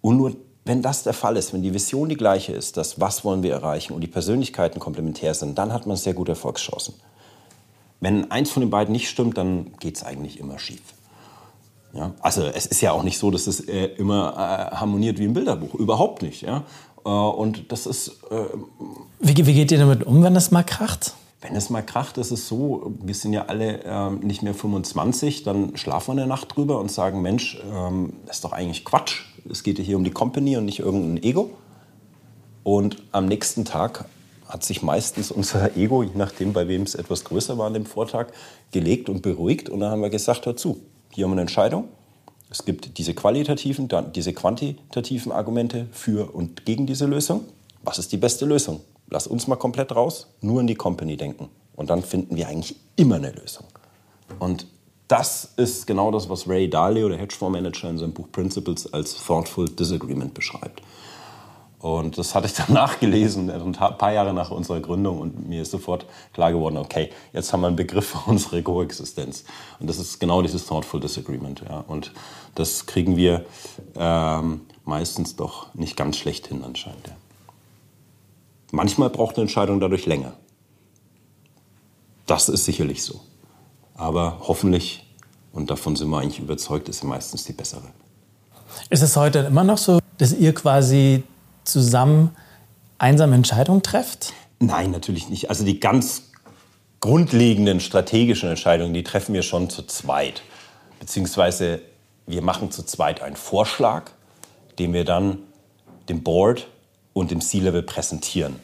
[0.00, 0.36] und nur
[0.66, 3.52] wenn das der Fall ist, wenn die Vision die gleiche ist, dass was wollen wir
[3.52, 6.94] erreichen und die Persönlichkeiten komplementär sind, dann hat man sehr gute Erfolgschancen.
[8.00, 10.82] Wenn eins von den beiden nicht stimmt, dann geht es eigentlich immer schief.
[11.94, 12.12] Ja?
[12.20, 15.34] Also es ist ja auch nicht so, dass es äh, immer äh, harmoniert wie ein
[15.34, 15.74] Bilderbuch.
[15.74, 16.42] Überhaupt nicht.
[16.42, 16.64] Ja?
[17.04, 18.08] Äh, und das ist...
[18.30, 18.44] Äh,
[19.20, 21.14] wie, wie geht ihr damit um, wenn das mal kracht?
[21.46, 25.44] Wenn es mal kracht, ist es so, wir sind ja alle ähm, nicht mehr 25,
[25.44, 29.22] dann schlafen wir eine Nacht drüber und sagen, Mensch, ähm, das ist doch eigentlich Quatsch.
[29.48, 31.50] Es geht ja hier um die Company und nicht irgendein Ego.
[32.64, 34.06] Und am nächsten Tag
[34.48, 37.86] hat sich meistens unser Ego, je nachdem, bei wem es etwas größer war an dem
[37.86, 38.32] Vortag,
[38.72, 39.68] gelegt und beruhigt.
[39.68, 40.80] Und dann haben wir gesagt, hör zu,
[41.10, 41.84] hier haben wir eine Entscheidung.
[42.50, 47.44] Es gibt diese qualitativen, dann diese quantitativen Argumente für und gegen diese Lösung.
[47.84, 48.80] Was ist die beste Lösung?
[49.08, 51.48] Lass uns mal komplett raus, nur in die Company denken.
[51.74, 53.66] Und dann finden wir eigentlich immer eine Lösung.
[54.38, 54.66] Und
[55.08, 59.68] das ist genau das, was Ray Dalio, der Hedgefondsmanager, in seinem Buch Principles als Thoughtful
[59.68, 60.82] Disagreement beschreibt.
[61.78, 65.70] Und das hatte ich dann nachgelesen, ein paar Jahre nach unserer Gründung, und mir ist
[65.70, 69.44] sofort klar geworden, okay, jetzt haben wir einen Begriff für unsere Koexistenz.
[69.78, 71.62] Und das ist genau dieses Thoughtful Disagreement.
[71.68, 71.84] Ja.
[71.86, 72.12] Und
[72.56, 73.44] das kriegen wir
[73.94, 77.06] ähm, meistens doch nicht ganz schlecht hin anscheinend.
[77.06, 77.14] Ja.
[78.72, 80.32] Manchmal braucht eine Entscheidung dadurch länger.
[82.26, 83.20] Das ist sicherlich so.
[83.94, 85.06] Aber hoffentlich,
[85.52, 87.92] und davon sind wir eigentlich überzeugt, ist sie meistens die bessere.
[88.90, 91.22] Ist es heute immer noch so, dass ihr quasi
[91.64, 92.34] zusammen
[92.98, 94.32] einsame Entscheidungen trefft?
[94.58, 95.50] Nein, natürlich nicht.
[95.50, 96.24] Also die ganz
[97.00, 100.42] grundlegenden strategischen Entscheidungen, die treffen wir schon zu zweit.
[100.98, 101.80] Beziehungsweise
[102.26, 104.10] wir machen zu zweit einen Vorschlag,
[104.78, 105.38] den wir dann
[106.08, 106.68] dem Board
[107.16, 108.56] und im C-Level präsentieren,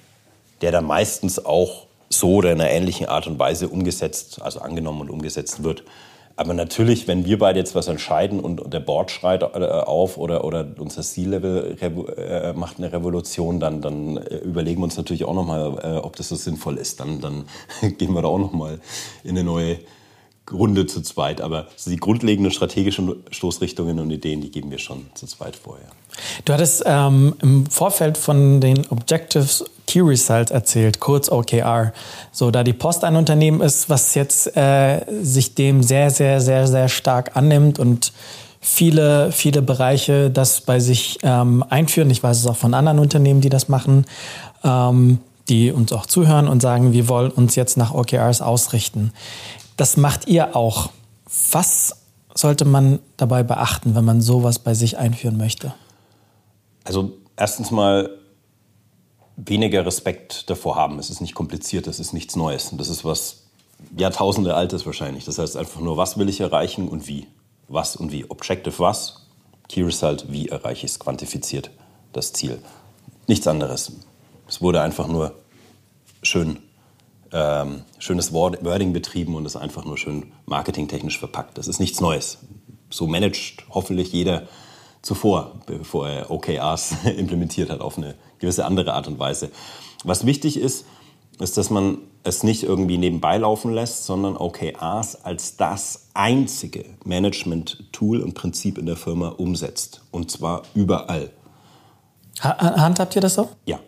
[0.61, 5.01] der dann meistens auch so oder in einer ähnlichen Art und Weise umgesetzt, also angenommen
[5.01, 5.85] und umgesetzt wird.
[6.37, 10.45] Aber natürlich, wenn wir beide jetzt was entscheiden und, der Board schreit äh, auf oder,
[10.45, 15.35] oder unser C-Level äh, macht eine Revolution, dann, dann äh, überlegen wir uns natürlich auch
[15.35, 17.01] nochmal, ob das so sinnvoll ist.
[17.01, 17.47] Dann, dann
[17.97, 18.81] gehen wir da auch nochmal
[19.25, 19.79] in eine neue
[20.53, 25.27] Runde zu zweit, aber die grundlegenden strategischen Stoßrichtungen und Ideen, die geben wir schon zu
[25.27, 25.89] zweit vorher.
[26.45, 31.93] Du hattest ähm, im Vorfeld von den Objectives Key Results erzählt, kurz OKR.
[32.31, 36.67] So, da die Post ein Unternehmen ist, was jetzt äh, sich dem sehr, sehr, sehr,
[36.67, 38.13] sehr stark annimmt und
[38.61, 42.11] viele, viele Bereiche das bei sich ähm, einführen.
[42.11, 44.07] Ich weiß es auch von anderen Unternehmen, die das machen,
[44.65, 49.13] ähm, die uns auch zuhören und sagen, wir wollen uns jetzt nach OKRs ausrichten.
[49.77, 50.91] Das macht ihr auch.
[51.51, 51.97] Was
[52.35, 55.75] sollte man dabei beachten, wenn man sowas bei sich einführen möchte?
[56.85, 58.19] Also erstens mal
[59.37, 60.99] weniger Respekt davor haben.
[60.99, 62.71] Es ist nicht kompliziert, es ist nichts Neues.
[62.73, 63.45] Das ist was
[63.97, 65.25] Jahrtausende altes wahrscheinlich.
[65.25, 67.27] Das heißt einfach nur, was will ich erreichen und wie.
[67.69, 68.29] Was und wie.
[68.29, 69.27] Objective was,
[69.69, 71.71] Key Result, wie erreiche ich es, quantifiziert
[72.13, 72.59] das Ziel.
[73.27, 73.93] Nichts anderes.
[74.49, 75.35] Es wurde einfach nur
[76.23, 76.59] schön
[77.33, 81.57] ähm, schönes Wording betrieben und ist einfach nur schön marketingtechnisch verpackt.
[81.57, 82.39] Das ist nichts Neues.
[82.91, 84.49] So managt hoffentlich jeder
[85.03, 89.51] zuvor, bevor er OKRs implementiert hat auf eine gewisse andere Art und Weise.
[90.05, 90.87] Was wichtig ist,
[91.39, 98.21] ist, dass man es nicht irgendwie nebenbei laufen lässt, sondern OKRs als das einzige Management-Tool
[98.21, 100.03] und Prinzip in der Firma umsetzt.
[100.11, 101.31] Und zwar überall.
[102.41, 103.49] Handhabt ihr das so?
[103.67, 103.81] Ja.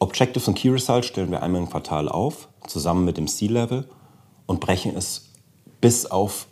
[0.00, 3.88] Objectives und Key Results stellen wir einmal im Quartal auf, zusammen mit dem C-Level
[4.46, 5.30] und brechen es
[5.80, 6.46] bis auf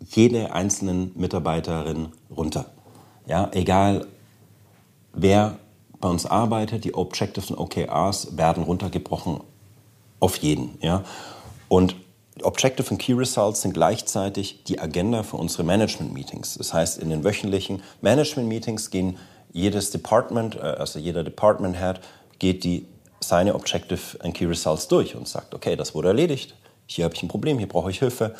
[0.00, 2.66] jede einzelnen Mitarbeiterin runter.
[3.26, 4.06] Ja, egal
[5.12, 5.58] wer
[6.00, 9.40] bei uns arbeitet, die Objectives und OKRs werden runtergebrochen
[10.20, 10.78] auf jeden.
[10.82, 11.04] Ja?
[11.68, 11.96] Und
[12.42, 16.56] Objective und Key Results sind gleichzeitig die Agenda für unsere Management-Meetings.
[16.58, 19.16] Das heißt, in den wöchentlichen Management-Meetings gehen
[19.52, 22.00] jedes Department, äh, also jeder Department Head,
[22.38, 22.86] geht die,
[23.20, 26.54] seine Objective and Key Results durch und sagt, okay, das wurde erledigt,
[26.86, 28.34] hier habe ich ein Problem, hier brauche ich Hilfe.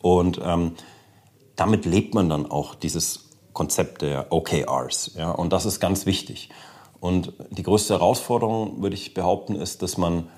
[0.00, 0.74] Und ähm,
[1.58, 5.12] damit lebt man dann auch dieses Konzept der OKRs.
[5.16, 5.32] Ja?
[5.32, 6.50] Und das ist ganz wichtig.
[7.00, 10.28] Und die größte Herausforderung, würde ich behaupten, ist, dass man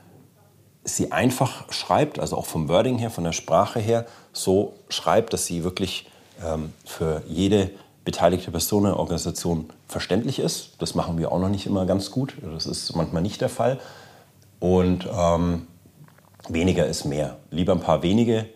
[0.82, 5.44] sie einfach schreibt, also auch vom Wording her, von der Sprache her, so schreibt, dass
[5.44, 6.08] sie wirklich
[6.42, 7.70] ähm, für jede
[8.06, 10.76] beteiligte Person in Organisation verständlich ist.
[10.78, 12.34] Das machen wir auch noch nicht immer ganz gut.
[12.42, 13.78] Das ist manchmal nicht der Fall.
[14.58, 15.66] Und ähm,
[16.48, 17.36] weniger ist mehr.
[17.50, 18.46] Lieber ein paar wenige,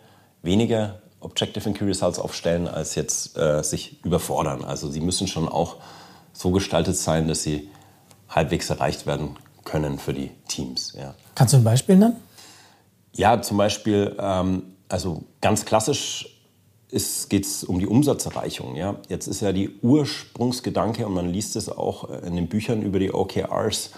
[0.40, 4.64] weniger Objective and Key Results aufstellen, als jetzt äh, sich überfordern.
[4.64, 5.76] Also sie müssen schon auch
[6.32, 7.70] so gestaltet sein, dass sie
[8.28, 10.94] halbwegs erreicht werden können für die Teams.
[10.98, 11.14] Ja.
[11.34, 12.16] Kannst du ein Beispiel nennen?
[13.12, 16.28] Ja, zum Beispiel, ähm, also ganz klassisch
[17.28, 18.76] geht es um die Umsatzerreichung.
[18.76, 18.96] Ja?
[19.08, 23.12] Jetzt ist ja die Ursprungsgedanke, und man liest es auch in den Büchern über die
[23.12, 23.90] OKRs,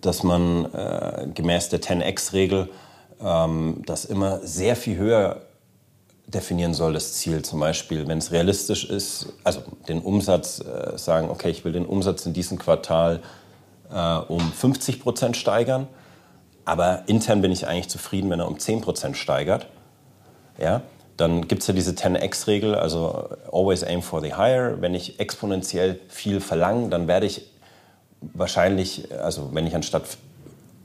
[0.00, 2.68] dass man äh, gemäß der 10x-Regel
[3.20, 5.45] ähm, das immer sehr viel höher
[6.26, 7.42] definieren soll, das Ziel.
[7.42, 11.86] Zum Beispiel, wenn es realistisch ist, also den Umsatz äh, sagen, okay, ich will den
[11.86, 13.22] Umsatz in diesem Quartal
[13.90, 15.86] äh, um 50 Prozent steigern,
[16.64, 19.68] aber intern bin ich eigentlich zufrieden, wenn er um 10 Prozent steigert.
[20.58, 20.82] Ja?
[21.16, 24.80] Dann gibt es ja diese 10x-Regel, also always aim for the higher.
[24.80, 27.46] Wenn ich exponentiell viel verlange, dann werde ich
[28.20, 30.02] wahrscheinlich, also wenn ich anstatt,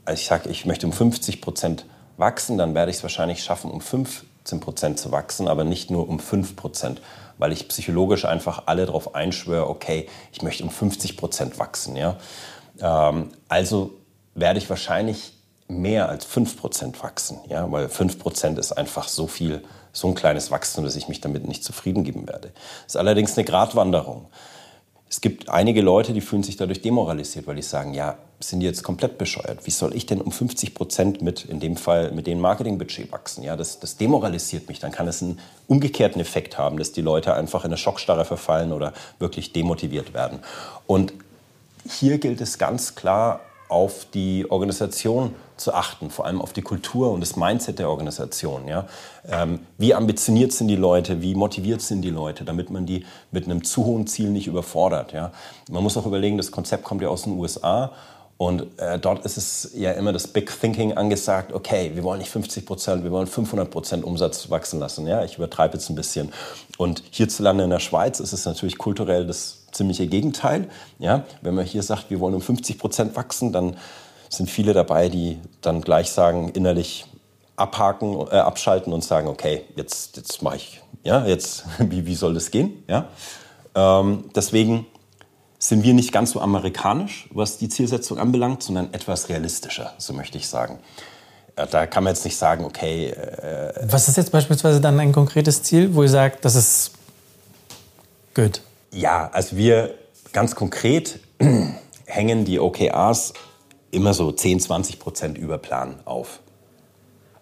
[0.04, 1.84] also ich sage, ich möchte um 50 Prozent
[2.16, 6.08] wachsen, dann werde ich es wahrscheinlich schaffen, um 15 Prozent zu wachsen, aber nicht nur
[6.08, 7.00] um 5 Prozent,
[7.38, 11.96] weil ich psychologisch einfach alle darauf einschwöre, okay, ich möchte um 50 Prozent wachsen.
[11.96, 12.16] Ja?
[12.80, 13.92] Ähm, also
[14.34, 15.34] werde ich wahrscheinlich
[15.68, 17.70] mehr als 5 Prozent wachsen, ja?
[17.70, 21.46] weil 5 Prozent ist einfach so viel so ein kleines Wachstum, dass ich mich damit
[21.46, 22.52] nicht zufrieden geben werde.
[22.84, 24.26] Das ist allerdings eine Gratwanderung.
[25.12, 28.66] Es gibt einige Leute, die fühlen sich dadurch demoralisiert, weil die sagen, ja, sind die
[28.66, 29.66] jetzt komplett bescheuert?
[29.66, 33.44] Wie soll ich denn um 50 Prozent mit, in dem Fall, mit dem Marketingbudget wachsen?
[33.44, 34.78] Ja, das, das demoralisiert mich.
[34.78, 38.72] Dann kann es einen umgekehrten Effekt haben, dass die Leute einfach in eine Schockstarre verfallen
[38.72, 40.38] oder wirklich demotiviert werden.
[40.86, 41.12] Und
[41.86, 43.40] hier gilt es ganz klar,
[43.72, 48.68] auf die Organisation zu achten, vor allem auf die Kultur und das Mindset der Organisation.
[48.68, 48.86] Ja?
[49.28, 53.46] Ähm, wie ambitioniert sind die Leute, wie motiviert sind die Leute, damit man die mit
[53.46, 55.12] einem zu hohen Ziel nicht überfordert.
[55.12, 55.32] Ja?
[55.70, 57.92] Man muss auch überlegen, das Konzept kommt ja aus den USA
[58.36, 62.30] und äh, dort ist es ja immer das Big Thinking angesagt, okay, wir wollen nicht
[62.30, 65.06] 50 Prozent, wir wollen 500 Prozent Umsatz wachsen lassen.
[65.06, 65.24] Ja?
[65.24, 66.32] Ich übertreibe jetzt ein bisschen.
[66.76, 70.68] Und hierzulande in der Schweiz ist es natürlich kulturell das ziemliche Gegenteil.
[70.98, 71.24] Ja?
[71.40, 73.76] Wenn man hier sagt, wir wollen um 50 Prozent wachsen, dann
[74.28, 77.06] sind viele dabei, die dann gleich sagen, innerlich
[77.56, 82.34] abhaken, äh, abschalten und sagen, okay, jetzt, jetzt mache ich, ja, jetzt, wie, wie soll
[82.34, 82.82] das gehen?
[82.88, 83.08] Ja?
[83.74, 84.86] Ähm, deswegen
[85.58, 90.38] sind wir nicht ganz so amerikanisch, was die Zielsetzung anbelangt, sondern etwas realistischer, so möchte
[90.38, 90.78] ich sagen.
[91.56, 93.10] Ja, da kann man jetzt nicht sagen, okay.
[93.10, 96.92] Äh, Was ist jetzt beispielsweise dann ein konkretes Ziel, wo ihr sagt, das ist
[98.34, 98.62] gut?
[98.92, 99.94] Ja, also wir
[100.32, 101.20] ganz konkret
[102.06, 103.32] hängen die OKRs
[103.90, 106.40] immer so 10, 20 Prozent über Plan auf.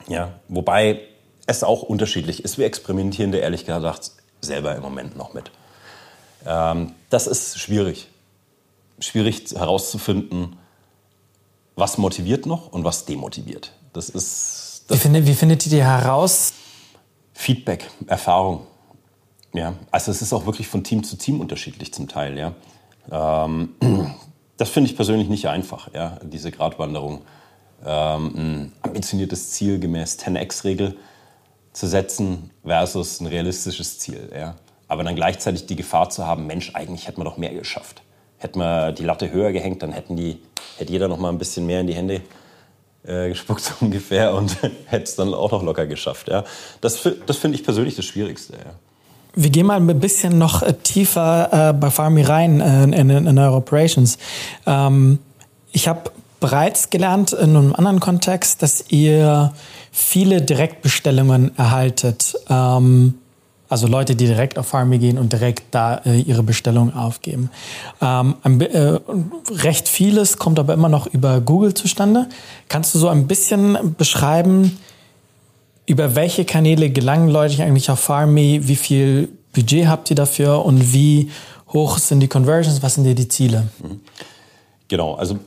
[0.08, 1.00] Ja, wobei
[1.46, 2.58] es auch unterschiedlich ist.
[2.58, 5.50] Wir experimentieren da ehrlich gesagt selber im Moment noch mit.
[6.46, 8.08] Ähm, das ist schwierig.
[9.00, 10.56] Schwierig herauszufinden,
[11.74, 13.72] was motiviert noch und was demotiviert.
[13.92, 14.84] Das ist.
[14.88, 16.52] Das wie, findet, wie findet ihr die heraus?
[17.32, 18.66] Feedback, Erfahrung.
[19.52, 22.38] Ja, also es ist auch wirklich von Team zu Team unterschiedlich zum Teil.
[22.38, 22.54] Ja,
[23.10, 23.70] ähm,
[24.56, 25.92] das finde ich persönlich nicht einfach.
[25.92, 27.22] Ja, diese Gratwanderung,
[27.84, 30.96] ähm, ein ambitioniertes Ziel gemäß 10x-Regel
[31.72, 34.30] zu setzen versus ein realistisches Ziel.
[34.34, 34.54] Ja,
[34.88, 38.02] aber dann gleichzeitig die Gefahr zu haben, Mensch, eigentlich hätten wir doch mehr geschafft.
[38.38, 40.38] Hätten wir die Latte höher gehängt, dann hätten die,
[40.78, 42.22] hätte jeder noch mal ein bisschen mehr in die Hände
[43.04, 46.28] äh, gespuckt ungefähr und hätte es dann auch noch locker geschafft.
[46.28, 46.44] Ja.
[46.80, 48.54] Das, das finde ich persönlich das Schwierigste.
[48.54, 48.74] Ja.
[49.34, 53.26] Wir gehen mal ein bisschen noch äh, tiefer äh, bei Farmi rein äh, in, in,
[53.26, 54.18] in eure Operations.
[54.66, 55.18] Ähm,
[55.72, 59.52] ich habe bereits gelernt in einem anderen Kontext, dass ihr
[59.92, 62.34] viele Direktbestellungen erhaltet.
[62.48, 63.14] Ähm,
[63.68, 67.50] also Leute, die direkt auf Farmi gehen und direkt da äh, ihre Bestellung aufgeben.
[68.02, 68.98] Ähm, ein, äh,
[69.48, 72.28] recht vieles kommt aber immer noch über Google zustande.
[72.68, 74.76] Kannst du so ein bisschen beschreiben,
[75.90, 78.60] über welche Kanäle gelangen Leute eigentlich auf Farmi?
[78.62, 81.32] Wie viel Budget habt ihr dafür und wie
[81.72, 82.80] hoch sind die Conversions?
[82.80, 83.66] Was sind dir die Ziele?
[83.82, 84.00] Mhm.
[84.86, 85.40] Genau, also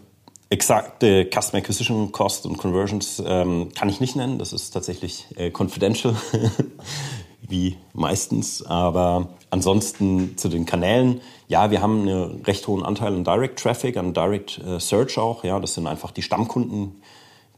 [0.49, 4.37] exakte Customer Acquisition Cost und Conversions ähm, kann ich nicht nennen.
[4.37, 6.13] Das ist tatsächlich äh, confidential.
[7.47, 8.65] wie meistens.
[8.65, 13.95] Aber ansonsten zu den Kanälen, ja, wir haben einen recht hohen Anteil an Direct Traffic,
[13.95, 15.45] an Direct äh, Search auch.
[15.45, 17.01] Ja, das sind einfach die Stammkunden,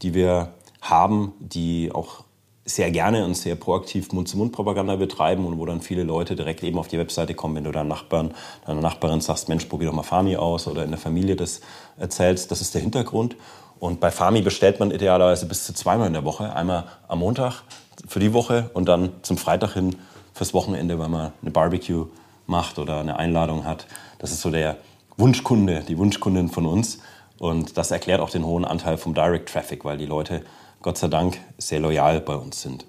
[0.02, 2.25] die wir haben, die auch
[2.66, 6.88] sehr gerne und sehr proaktiv Mund-zu-Mund-Propaganda betreiben und wo dann viele Leute direkt eben auf
[6.88, 8.34] die Webseite kommen, wenn du deinem Nachbarn,
[8.66, 11.62] deiner Nachbarin sagst, Mensch, probier doch mal Fami aus oder in der Familie das
[11.98, 12.50] erzählst.
[12.50, 13.36] Das ist der Hintergrund.
[13.80, 16.56] Und bei Fami bestellt man idealerweise bis zu zweimal in der Woche.
[16.56, 17.62] Einmal am Montag
[18.08, 19.96] für die Woche und dann zum Freitag hin
[20.34, 22.08] fürs Wochenende, weil man eine Barbecue
[22.48, 23.86] macht oder eine Einladung hat.
[24.18, 24.78] Das ist so der
[25.18, 27.00] Wunschkunde, die Wunschkundin von uns.
[27.38, 30.42] Und das erklärt auch den hohen Anteil vom Direct Traffic, weil die Leute,
[30.86, 32.86] Gott sei Dank, sehr loyal bei uns sind.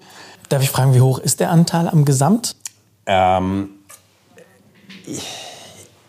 [0.49, 2.55] Darf ich fragen, wie hoch ist der Anteil am Gesamt?
[3.07, 3.69] Ähm,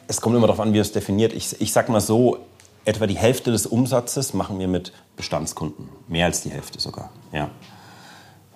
[0.07, 1.33] es kommt immer darauf an, wie es definiert.
[1.33, 2.40] Ich, ich sag mal so,
[2.85, 5.88] etwa die Hälfte des Umsatzes machen wir mit Bestandskunden.
[6.09, 7.09] Mehr als die Hälfte sogar.
[7.33, 7.48] Ja.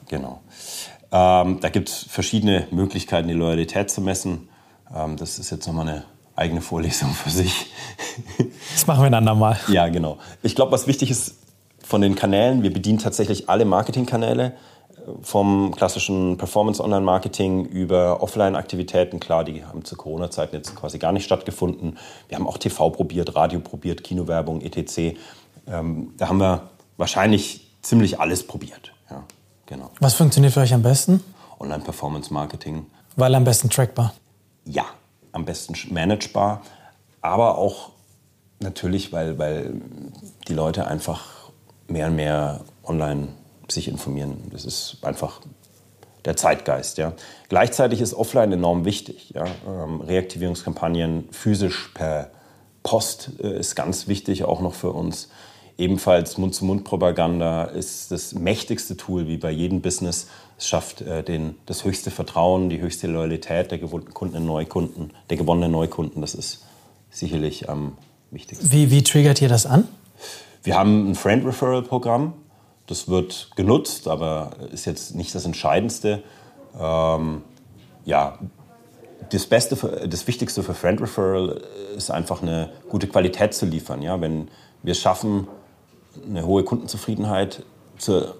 [0.09, 0.43] Genau.
[1.11, 4.51] Ähm, da gibt es verschiedene Möglichkeiten, die Loyalität zu messen.
[4.95, 6.05] Ähm, das ist jetzt nochmal eine
[6.37, 7.73] eigene Vorlesung für sich.
[8.75, 9.59] Das machen wir ein andermal.
[9.69, 10.19] Ja, genau.
[10.43, 11.37] Ich glaube, was wichtig ist
[11.93, 19.21] von den Kanälen, wir bedienen tatsächlich alle Marketingkanäle äh, vom klassischen Performance-Online-Marketing über Offline-Aktivitäten.
[19.21, 21.99] Klar, die haben zu Corona-Zeiten jetzt quasi gar nicht stattgefunden.
[22.29, 25.19] Wir haben auch TV probiert, Radio probiert, Kinowerbung, etc.
[25.67, 28.95] Ähm, da haben wir wahrscheinlich ziemlich alles probiert.
[29.11, 29.25] Ja.
[29.67, 29.91] Genau.
[30.01, 31.23] Was funktioniert für euch am besten?
[31.61, 32.87] Online-Performance-Marketing.
[33.17, 34.15] Weil am besten trackbar?
[34.65, 34.87] Ja,
[35.33, 36.63] am besten managebar.
[37.21, 37.91] Aber auch
[38.61, 39.75] natürlich, weil, weil
[40.49, 41.42] die Leute einfach
[41.89, 43.29] mehr und mehr online
[43.69, 44.51] sich informieren.
[44.51, 45.41] Das ist einfach
[46.25, 46.99] der Zeitgeist.
[46.99, 47.15] Ja.
[47.49, 49.31] Gleichzeitig ist offline enorm wichtig.
[49.35, 49.45] Ja.
[49.67, 52.31] Ähm, Reaktivierungskampagnen physisch per
[52.83, 55.29] Post äh, ist ganz wichtig, auch noch für uns.
[55.79, 60.29] Ebenfalls Mund-zu-Mund-Propaganda ist das mächtigste Tool, wie bei jedem Business.
[60.59, 65.73] Es schafft äh, den, das höchste Vertrauen, die höchste Loyalität der gewonnenen Neukunden, der gewonnenen
[65.73, 66.21] Neukunden.
[66.21, 66.65] Das ist
[67.11, 67.97] sicherlich am
[68.31, 68.71] wichtigsten.
[68.71, 69.89] Wie, wie triggert ihr das an?
[70.63, 72.35] Wir haben ein Friend-Referral-Programm.
[72.87, 76.23] Das wird genutzt, aber ist jetzt nicht das Entscheidendste.
[76.79, 77.43] Ähm,
[78.05, 78.39] ja,
[79.31, 81.63] das Beste, für, das Wichtigste für Friend Referral
[81.97, 84.03] ist einfach eine gute Qualität zu liefern.
[84.03, 84.49] Ja, wenn
[84.83, 85.49] wir es schaffen,
[86.27, 87.65] eine hohe Kundenzufriedenheit
[87.99, 88.35] zu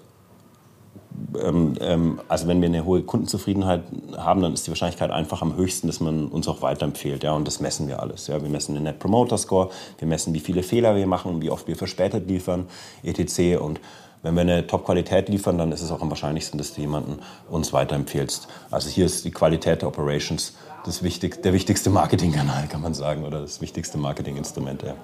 [2.27, 3.81] also wenn wir eine hohe Kundenzufriedenheit
[4.17, 7.23] haben, dann ist die Wahrscheinlichkeit einfach am höchsten, dass man uns auch weiterempfiehlt.
[7.23, 8.27] Ja, und das messen wir alles.
[8.27, 11.49] Ja, wir messen den Net Promoter Score, wir messen, wie viele Fehler wir machen, wie
[11.49, 12.67] oft wir verspätet liefern,
[13.03, 13.59] etc.
[13.59, 13.79] Und
[14.21, 17.73] wenn wir eine Top-Qualität liefern, dann ist es auch am wahrscheinlichsten, dass du jemanden uns
[17.73, 18.47] weiterempfehlst.
[18.71, 20.53] Also hier ist die Qualität der Operations
[20.85, 24.83] das wichtig, der wichtigste Marketingkanal, kann man sagen, oder das wichtigste Marketinginstrument.
[24.83, 24.95] Ja.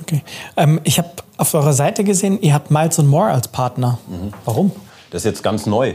[0.00, 0.22] Okay.
[0.56, 3.98] Ähm, ich habe auf eurer Seite gesehen, ihr habt Miles More als Partner.
[4.08, 4.32] Mhm.
[4.44, 4.72] Warum?
[5.10, 5.94] Das ist jetzt ganz neu.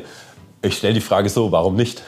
[0.64, 2.03] Ich stelle die Frage so, warum nicht?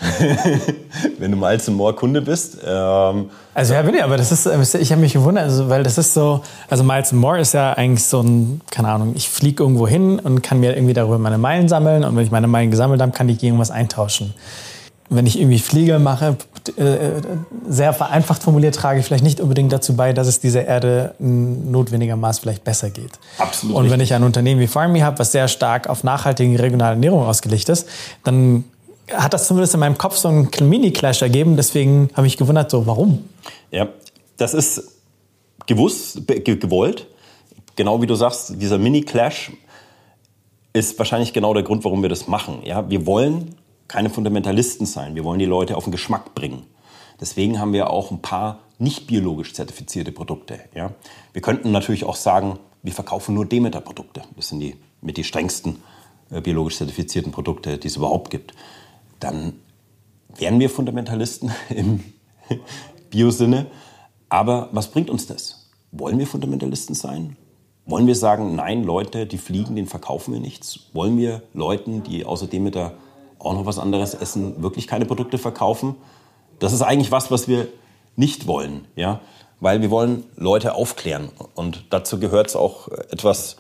[1.18, 2.60] Wenn du Miles More Kunde bist.
[2.64, 5.98] Ähm, also ja, bin ich, aber das ist, ich habe mich gewundert, also, weil das
[5.98, 9.88] ist so, also Miles More ist ja eigentlich so ein, keine Ahnung, ich fliege irgendwo
[9.88, 13.02] hin und kann mir irgendwie darüber meine Meilen sammeln und wenn ich meine Meilen gesammelt
[13.02, 14.36] habe, kann ich gegen was eintauschen
[15.16, 16.53] wenn ich irgendwie Fliege mache, äh,
[17.68, 21.72] sehr vereinfacht formuliert, trage ich vielleicht nicht unbedingt dazu bei, dass es dieser Erde in
[21.72, 23.12] notwendiger Maß vielleicht besser geht.
[23.38, 23.76] Absolut.
[23.76, 27.26] Und wenn ich ein Unternehmen wie Farmy habe, was sehr stark auf nachhaltige regionale Ernährung
[27.26, 27.88] ausgelegt ist,
[28.24, 28.64] dann
[29.12, 31.58] hat das zumindest in meinem Kopf so einen Mini-Clash ergeben.
[31.58, 33.28] Deswegen habe ich gewundert, so warum?
[33.72, 33.90] Ja,
[34.38, 34.84] das ist
[35.66, 37.08] gewusst, gewollt.
[37.76, 39.52] Genau wie du sagst, dieser Mini-Clash
[40.72, 42.60] ist wahrscheinlich genau der Grund, warum wir das machen.
[42.64, 43.56] Ja, wir wollen
[43.88, 45.16] keine Fundamentalisten sein.
[45.16, 46.64] Wir wollen die Leute auf den Geschmack bringen.
[47.20, 50.60] Deswegen haben wir auch ein paar nicht biologisch zertifizierte Produkte.
[50.76, 50.92] Ja?
[51.32, 54.24] Wir könnten natürlich auch sagen, wir verkaufen nur Demeter-Produkte.
[54.36, 55.78] Das sind die mit die strengsten
[56.32, 58.54] äh, biologisch zertifizierten Produkte, die es überhaupt gibt.
[59.20, 59.54] Dann
[60.36, 62.04] wären wir Fundamentalisten im
[63.10, 63.68] Biosinne.
[64.30, 65.70] Aber was bringt uns das?
[65.92, 67.38] Wollen wir Fundamentalisten sein?
[67.86, 70.90] Wollen wir sagen, nein, Leute, die fliegen, den verkaufen wir nichts?
[70.94, 72.94] Wollen wir Leuten, die außer Demeter
[73.44, 75.96] auch noch was anderes essen, wirklich keine Produkte verkaufen.
[76.60, 77.68] Das ist eigentlich was, was wir
[78.16, 79.20] nicht wollen, ja,
[79.60, 83.58] weil wir wollen Leute aufklären und dazu gehört es auch etwas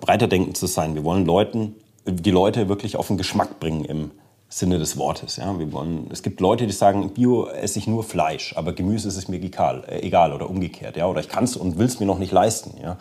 [0.00, 0.94] breiter denken zu sein.
[0.94, 1.74] Wir wollen Leuten,
[2.06, 4.10] die Leute wirklich auf den Geschmack bringen im
[4.48, 5.36] Sinne des Wortes.
[5.36, 5.58] Ja.
[5.58, 9.16] Wir wollen, es gibt Leute, die sagen, Bio esse ich nur Fleisch, aber Gemüse ist
[9.16, 10.96] es mir egal, äh, egal oder umgekehrt.
[10.96, 11.06] Ja.
[11.06, 12.78] Oder ich kann es und will es mir noch nicht leisten.
[12.80, 12.98] Ja.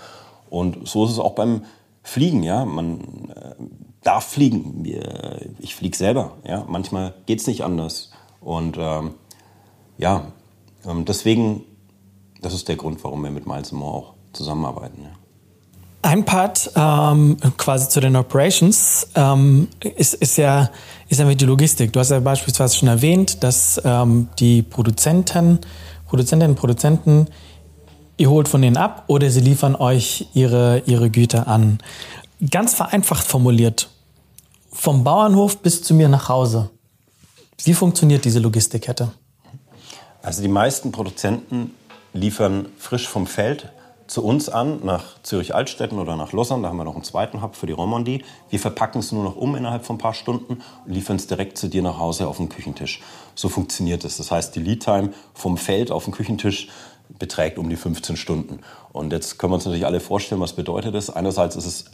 [0.49, 1.65] Und so ist es auch beim
[2.01, 2.41] Fliegen.
[2.41, 2.65] Ja.
[2.65, 3.01] Man,
[3.35, 3.53] äh,
[4.03, 4.85] darf fliegen.
[5.59, 6.33] Ich fliege selber.
[6.47, 6.65] Ja?
[6.67, 8.11] Manchmal geht es nicht anders.
[8.41, 9.15] Und ähm,
[9.97, 10.27] ja,
[10.85, 11.61] ähm, deswegen,
[12.41, 15.03] das ist der Grund, warum wir mit Miles More auch zusammenarbeiten.
[15.03, 15.09] Ja.
[16.01, 20.69] Ein Part ähm, quasi zu den Operations ähm, ist, ist, ja,
[21.07, 21.93] ist ja die Logistik.
[21.93, 25.59] Du hast ja beispielsweise schon erwähnt, dass ähm, die Produzenten,
[26.05, 27.27] Produzentinnen und Produzenten,
[28.17, 31.79] ihr holt von denen ab oder sie liefern euch ihre, ihre Güter an.
[32.49, 33.89] Ganz vereinfacht formuliert,
[34.71, 36.71] vom Bauernhof bis zu mir nach Hause.
[37.63, 39.13] Wie funktioniert diese Logistikkette?
[40.21, 41.73] Also die meisten Produzenten
[42.11, 43.71] liefern frisch vom Feld
[44.07, 46.63] zu uns an, nach Zürich-Altstetten oder nach Lausanne.
[46.63, 48.23] Da haben wir noch einen zweiten Hub für die Romandie.
[48.49, 51.57] Wir verpacken es nur noch um innerhalb von ein paar Stunden und liefern es direkt
[51.57, 53.01] zu dir nach Hause auf den Küchentisch.
[53.35, 54.17] So funktioniert es.
[54.17, 56.67] Das heißt, die Lead-Time vom Feld auf den Küchentisch
[57.19, 58.59] beträgt um die 15 Stunden.
[58.91, 61.09] Und jetzt können wir uns natürlich alle vorstellen, was bedeutet das.
[61.09, 61.85] Einerseits ist es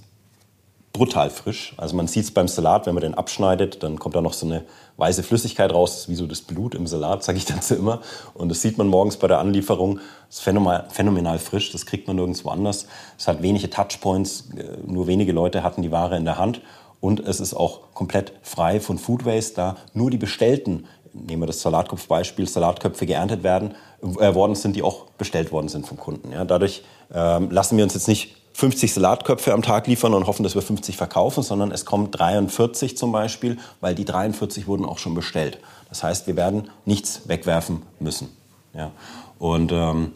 [0.94, 1.74] brutal frisch.
[1.78, 4.46] Also man sieht es beim Salat, wenn man den abschneidet, dann kommt da noch so
[4.46, 4.64] eine
[4.98, 8.02] weiße Flüssigkeit raus, wie so das Blut im Salat, sage ich dazu immer.
[8.34, 10.00] Und das sieht man morgens bei der Anlieferung.
[10.28, 12.88] Das ist phänomenal, phänomenal frisch, das kriegt man nirgendwo anders.
[13.18, 16.62] Es hat wenige Touchpoints, äh, nur wenige Leute hatten die Ware in der Hand.
[17.02, 21.48] Und es ist auch komplett frei von Food Waste, da nur die bestellten, nehmen wir
[21.48, 26.32] das Salatkopfbeispiel, Salatköpfe geerntet werden, äh, worden sind, die auch bestellt worden sind vom Kunden.
[26.32, 26.84] Ja, dadurch
[27.14, 30.62] ähm, lassen wir uns jetzt nicht 50 Salatköpfe am Tag liefern und hoffen, dass wir
[30.62, 35.60] 50 verkaufen, sondern es kommen 43 zum Beispiel, weil die 43 wurden auch schon bestellt.
[35.88, 38.28] Das heißt, wir werden nichts wegwerfen müssen.
[38.74, 38.92] Ja.
[39.40, 40.12] Und ähm,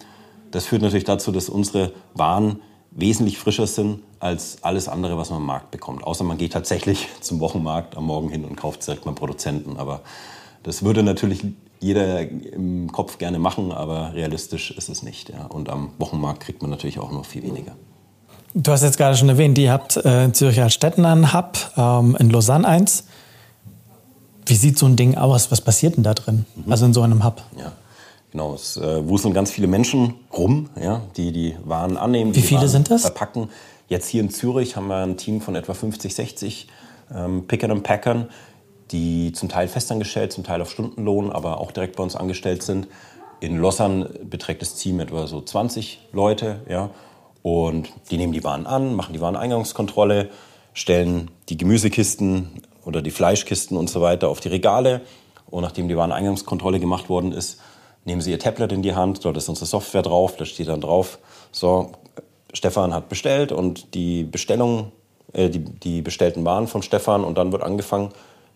[0.51, 2.59] das führt natürlich dazu, dass unsere Waren
[2.91, 6.03] wesentlich frischer sind als alles andere, was man am Markt bekommt.
[6.03, 9.77] Außer man geht tatsächlich zum Wochenmarkt am Morgen hin und kauft direkt beim Produzenten.
[9.77, 10.01] Aber
[10.63, 11.45] das würde natürlich
[11.79, 15.29] jeder im Kopf gerne machen, aber realistisch ist es nicht.
[15.29, 15.45] Ja.
[15.45, 17.77] Und am Wochenmarkt kriegt man natürlich auch noch viel weniger.
[18.55, 22.15] Du hast jetzt gerade schon erwähnt, ihr habt äh, in Zürich Altstetten einen Hub, ähm,
[22.19, 23.05] in Lausanne eins.
[24.45, 25.51] Wie sieht so ein Ding aus?
[25.51, 26.45] Was passiert denn da drin?
[26.55, 26.71] Mhm.
[26.71, 27.41] Also in so einem Hub?
[27.57, 27.71] Ja.
[28.31, 32.35] Genau, es äh, wuseln ganz viele Menschen rum, ja, die die Waren annehmen.
[32.35, 33.01] Wie viele Waren sind das?
[33.01, 33.49] Verpacken.
[33.87, 36.67] Jetzt hier in Zürich haben wir ein Team von etwa 50, 60
[37.13, 38.29] ähm, Pickern und Packern,
[38.91, 42.87] die zum Teil festangestellt, zum Teil auf Stundenlohn, aber auch direkt bei uns angestellt sind.
[43.39, 46.91] In Lausanne beträgt das Team etwa so 20 Leute, ja.
[47.43, 50.29] Und die nehmen die Waren an, machen die Wareneingangskontrolle,
[50.73, 55.01] stellen die Gemüsekisten oder die Fleischkisten und so weiter auf die Regale.
[55.51, 57.59] Und nachdem die Wareneingangskontrolle gemacht worden ist,
[58.05, 59.23] nehmen sie ihr Tablet in die Hand.
[59.23, 60.37] Dort ist unsere Software drauf.
[60.37, 61.19] Da steht dann drauf,
[61.51, 61.91] so,
[62.53, 64.91] Stefan hat bestellt und die Bestellung,
[65.33, 67.25] äh, die, die bestellten Waren von Stefan.
[67.25, 68.09] Und dann wird angefangen,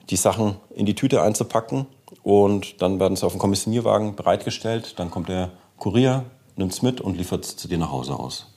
[0.09, 1.87] die Sachen in die Tüte einzupacken.
[2.23, 4.97] Und dann werden sie auf den Kommissionierwagen bereitgestellt.
[4.97, 6.23] Dann kommt der Kurier,
[6.55, 8.47] nimmt es mit und liefert es zu dir nach Hause aus.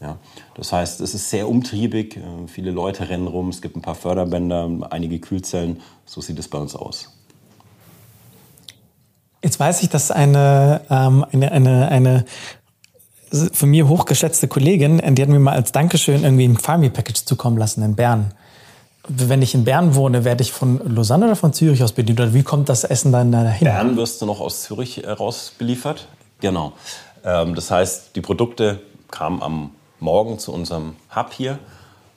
[0.00, 0.16] Ja,
[0.54, 3.94] das heißt, es ist sehr umtriebig, äh, viele Leute rennen rum, es gibt ein paar
[3.94, 7.10] Förderbänder, einige Kühlzellen, so sieht es bei uns aus.
[9.42, 12.24] Jetzt weiß ich, dass eine, ähm, eine, eine, eine
[13.52, 17.58] von mir hochgeschätzte Kollegin, die hat mir mal als Dankeschön irgendwie ein Farmy Package zukommen
[17.58, 18.34] lassen in Bern.
[19.06, 22.20] wenn ich in Bern wohne, werde ich von Lausanne oder von Zürich aus bedient?
[22.20, 23.66] Oder wie kommt das Essen dann dahin?
[23.66, 26.08] Bern wirst du noch aus Zürich äh, raus beliefert.
[26.40, 26.72] Genau.
[27.24, 28.80] Ähm, das heißt, die Produkte
[29.10, 29.70] kamen am
[30.00, 31.58] Morgen zu unserem Hub hier.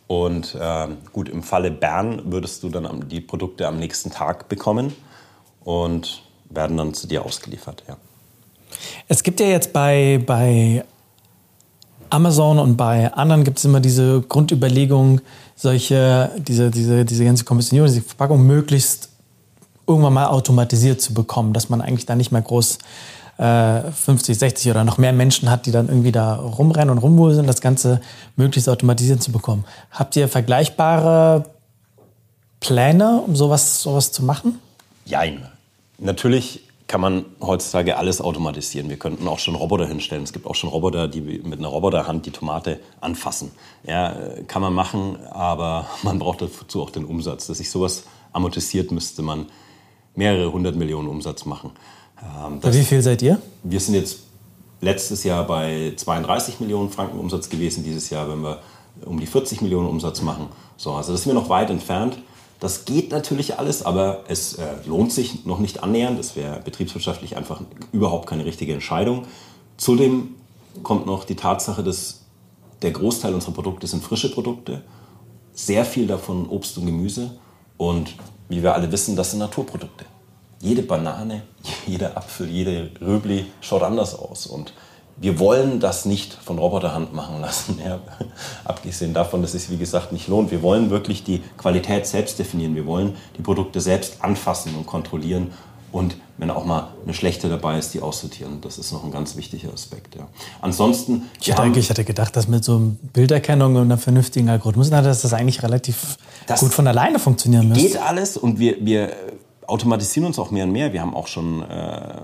[0.08, 4.94] Und ähm, gut, im Falle Bern würdest du dann die Produkte am nächsten Tag bekommen
[5.64, 7.84] und werden dann zu dir ausgeliefert.
[7.88, 7.98] Ja.
[9.08, 10.84] Es gibt ja jetzt bei, bei
[12.10, 15.22] Amazon und bei anderen gibt es immer diese Grundüberlegung,
[15.56, 19.10] solche, diese, diese, diese ganze Kommissionierung, diese Verpackung möglichst
[19.88, 22.78] irgendwann mal automatisiert zu bekommen, dass man eigentlich da nicht mehr groß
[23.38, 27.48] äh, 50, 60 oder noch mehr Menschen hat, die dann irgendwie da rumrennen und rumwuseln,
[27.48, 28.02] das Ganze
[28.36, 29.66] möglichst automatisiert zu bekommen.
[29.92, 31.46] Habt ihr vergleichbare
[32.60, 34.60] Pläne, um sowas, sowas zu machen?
[35.06, 35.48] Jein.
[35.98, 38.90] Natürlich kann man heutzutage alles automatisieren.
[38.90, 40.24] Wir könnten auch schon Roboter hinstellen.
[40.24, 43.52] Es gibt auch schon Roboter, die mit einer Roboterhand die Tomate anfassen.
[43.84, 44.16] Ja,
[44.48, 47.48] kann man machen, aber man braucht dazu auch den Umsatz.
[47.48, 49.48] Dass sich sowas amortisiert, müsste man
[50.16, 51.72] mehrere hundert Millionen Umsatz machen.
[52.24, 53.42] Ähm, bei wie viel seid ihr?
[53.64, 54.20] Wir sind jetzt
[54.82, 57.84] letztes Jahr bei 32 Millionen Franken Umsatz gewesen.
[57.84, 58.60] Dieses Jahr, wenn wir
[59.06, 60.48] um die 40 Millionen Umsatz machen.
[60.78, 62.18] So, also das sind wir noch weit entfernt.
[62.60, 66.18] Das geht natürlich alles, aber es äh, lohnt sich noch nicht annähernd.
[66.18, 67.62] Das wäre betriebswirtschaftlich einfach
[67.92, 69.26] überhaupt keine richtige Entscheidung.
[69.78, 70.36] Zudem
[70.82, 72.22] kommt noch die Tatsache, dass
[72.82, 74.84] der Großteil unserer Produkte sind frische Produkte.
[75.54, 77.32] Sehr viel davon Obst und Gemüse.
[77.78, 78.16] Und
[78.50, 80.06] wie wir alle wissen, das sind Naturprodukte.
[80.64, 81.42] Jede Banane,
[81.86, 84.48] jeder Apfel, jede Röbli schaut anders aus.
[84.48, 84.74] Und
[85.18, 87.80] wir wollen das nicht von Roboterhand machen lassen.
[87.86, 88.00] Ja.
[88.64, 90.52] Abgesehen davon, dass es, wie gesagt, nicht lohnt.
[90.52, 92.76] Wir wollen wirklich die Qualität selbst definieren.
[92.76, 95.52] Wir wollen die Produkte selbst anfassen und kontrollieren.
[95.92, 98.62] Und wenn auch mal eine schlechte dabei ist, die aussortieren.
[98.62, 100.16] Das ist noch ein ganz wichtiger Aspekt.
[100.16, 100.28] Ja.
[100.62, 101.30] Ansonsten.
[101.40, 105.22] Ich hätte, ich hätte gedacht, dass mit so einer Bilderkennung und einer vernünftigen Algorithmus, dass
[105.22, 107.84] das eigentlich relativ das gut von alleine funktionieren müsste.
[107.84, 109.12] Geht alles und wir, wir
[109.68, 110.94] automatisieren uns auch mehr und mehr.
[110.94, 112.18] Wir haben auch schon äh,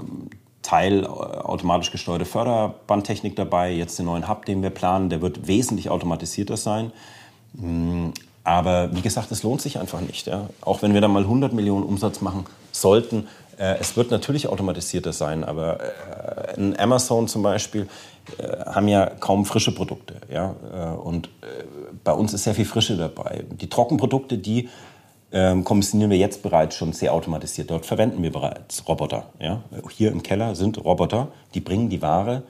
[0.61, 3.71] Teil äh, automatisch gesteuerte Förderbandtechnik dabei.
[3.71, 6.91] Jetzt den neuen Hub, den wir planen, der wird wesentlich automatisierter sein.
[7.53, 8.09] Mm,
[8.43, 10.27] aber wie gesagt, es lohnt sich einfach nicht.
[10.27, 10.49] Ja?
[10.61, 13.27] Auch wenn wir da mal 100 Millionen Umsatz machen sollten,
[13.57, 15.43] äh, es wird natürlich automatisierter sein.
[15.43, 17.87] Aber äh, in Amazon zum Beispiel
[18.37, 20.15] äh, haben ja kaum frische Produkte.
[20.31, 20.55] Ja?
[20.73, 21.63] Äh, und äh,
[22.03, 23.43] bei uns ist sehr viel Frische dabei.
[23.51, 24.69] Die Trockenprodukte, die
[25.31, 27.69] ähm, kommissionieren wir jetzt bereits schon sehr automatisiert.
[27.69, 29.25] Dort verwenden wir bereits Roboter.
[29.39, 29.63] Ja?
[29.95, 32.43] Hier im Keller sind Roboter, die bringen die Ware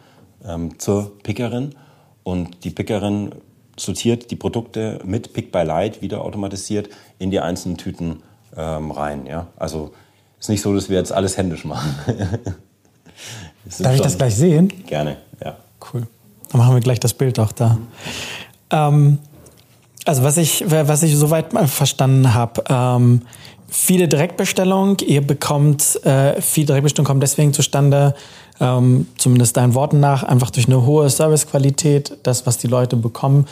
[0.45, 1.75] ähm, zur Pickerin
[2.23, 3.32] und die Pickerin
[3.77, 8.23] sortiert die Produkte mit Pick by Light wieder automatisiert in die einzelnen Tüten
[8.55, 9.25] ähm, rein.
[9.25, 9.47] Ja?
[9.57, 9.91] Also
[10.39, 11.95] ist nicht so, dass wir jetzt alles händisch machen.
[13.80, 14.71] Darf ich das gleich sehen?
[14.86, 15.57] Gerne, ja.
[15.93, 16.07] Cool.
[16.49, 17.73] Dann machen wir gleich das Bild auch da.
[17.73, 17.88] Mhm.
[18.71, 19.17] Ähm,
[20.10, 23.22] also was ich, was ich soweit mal verstanden habe, ähm,
[23.68, 28.16] viele Direktbestellungen, ihr bekommt, äh, viele Direktbestellungen kommen deswegen zustande,
[28.60, 33.45] ähm, zumindest deinen Worten nach, einfach durch eine hohe Servicequalität, das, was die Leute bekommen,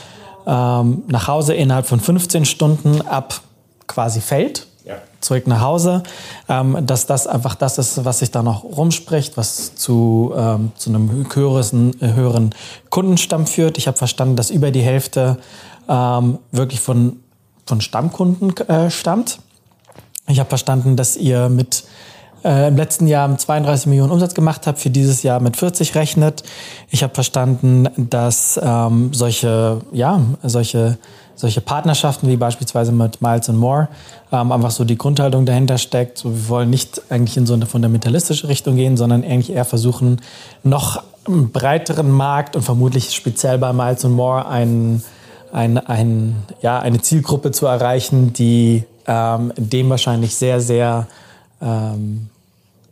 [0.48, 3.40] ähm, nach Hause innerhalb von 15 Stunden ab
[3.86, 4.96] quasi fällt, ja.
[5.22, 6.02] zurück nach Hause,
[6.50, 10.90] ähm, dass das einfach das ist, was sich da noch rumspricht, was zu, ähm, zu
[10.90, 12.56] einem höheren, höheren
[12.90, 13.78] Kundenstamm führt.
[13.78, 15.38] Ich habe verstanden, dass über die Hälfte
[15.88, 17.20] ähm, wirklich von,
[17.66, 19.40] von Stammkunden äh, stammt.
[20.28, 21.84] Ich habe verstanden, dass ihr mit
[22.44, 26.44] äh, im letzten Jahr 32 Millionen Umsatz gemacht habt, für dieses Jahr mit 40 rechnet.
[26.90, 30.98] Ich habe verstanden, dass ähm, solche, ja, solche,
[31.36, 33.90] solche Partnerschaften wie beispielsweise mit Miles and More
[34.32, 36.18] ähm, einfach so die Grundhaltung dahinter steckt.
[36.20, 40.22] So, wir wollen nicht eigentlich in so eine fundamentalistische Richtung gehen, sondern eigentlich eher versuchen,
[40.64, 45.04] noch einen breiteren Markt und vermutlich speziell bei Miles and More einen
[45.52, 51.08] ein, ein, ja, eine Zielgruppe zu erreichen, die ähm, dem wahrscheinlich sehr, sehr,
[51.62, 52.30] ähm,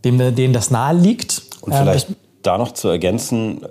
[0.04, 1.44] dem, denen das nahe liegt.
[1.62, 3.68] Und vielleicht ähm, da noch zu ergänzen, äh,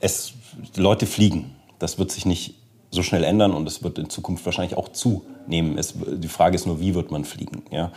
[0.00, 0.32] es,
[0.76, 1.56] Leute fliegen.
[1.78, 2.54] Das wird sich nicht
[2.90, 5.78] so schnell ändern und es wird in Zukunft wahrscheinlich auch zunehmen.
[5.78, 7.62] Es, die Frage ist nur, wie wird man fliegen?
[7.70, 7.92] Ja?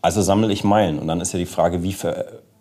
[0.00, 1.94] Also sammle ich Meilen und dann ist ja die Frage, wie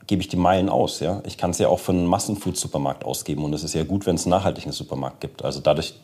[0.08, 1.00] gebe ich die Meilen aus?
[1.00, 1.22] Ja?
[1.26, 4.16] Ich kann es ja auch für einen Massenfood-Supermarkt ausgeben und es ist ja gut, wenn
[4.16, 5.44] es einen nachhaltigen Supermarkt gibt.
[5.44, 5.96] Also dadurch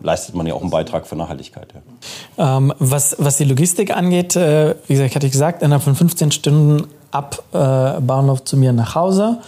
[0.00, 1.74] leistet man ja auch einen Beitrag für Nachhaltigkeit.
[2.36, 2.56] Ja.
[2.58, 6.30] Ähm, was, was die Logistik angeht, äh, wie gesagt, hatte ich gesagt, innerhalb von 15
[6.30, 9.38] Stunden ab äh, Bahnhof zu mir nach Hause.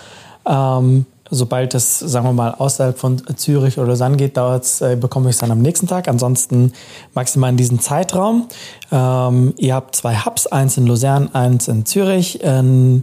[0.46, 5.30] Ähm, sobald es, sagen wir mal, außerhalb von Zürich oder Lausanne geht, dauert's, äh, bekomme
[5.30, 6.08] ich es dann am nächsten Tag.
[6.08, 6.72] Ansonsten
[7.14, 8.48] maximal in diesem Zeitraum.
[8.90, 12.42] Ähm, ihr habt zwei Hubs, eins in Lausanne, eins in Zürich.
[12.42, 13.02] In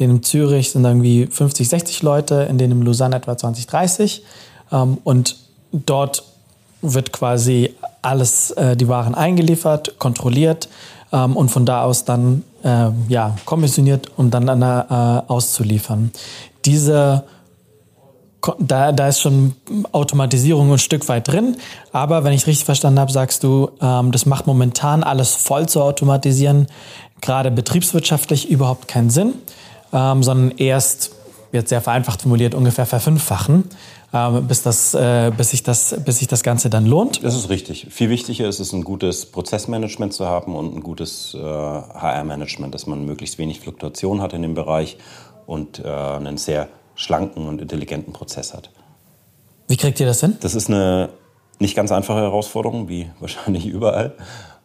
[0.00, 4.24] dem Zürich sind irgendwie 50, 60 Leute, in denen Lausanne etwa 20, 30.
[4.72, 5.36] Ähm, und
[5.72, 6.24] dort
[6.92, 10.68] wird quasi alles, äh, die Waren eingeliefert, kontrolliert
[11.12, 16.10] ähm, und von da aus dann äh, ja, kommissioniert und dann an, äh, auszuliefern.
[16.64, 17.24] Diese
[18.58, 19.54] da, da ist schon
[19.92, 21.56] Automatisierung ein Stück weit drin.
[21.92, 25.80] Aber wenn ich richtig verstanden habe, sagst du, ähm, das macht momentan alles voll zu
[25.80, 26.66] automatisieren,
[27.20, 29.34] gerade betriebswirtschaftlich überhaupt keinen Sinn,
[29.92, 31.12] ähm, sondern erst,
[31.52, 33.64] jetzt sehr vereinfacht formuliert, ungefähr verfünffachen.
[34.14, 37.24] Ähm, bis, das, äh, bis, sich das, bis sich das Ganze dann lohnt.
[37.24, 37.88] Das ist richtig.
[37.90, 42.86] Viel wichtiger ist es, ein gutes Prozessmanagement zu haben und ein gutes äh, HR-Management, dass
[42.86, 44.98] man möglichst wenig Fluktuation hat in dem Bereich
[45.46, 48.70] und äh, einen sehr schlanken und intelligenten Prozess hat.
[49.66, 50.36] Wie kriegt ihr das hin?
[50.40, 51.08] Das ist eine
[51.58, 54.14] nicht ganz einfache Herausforderung, wie wahrscheinlich überall.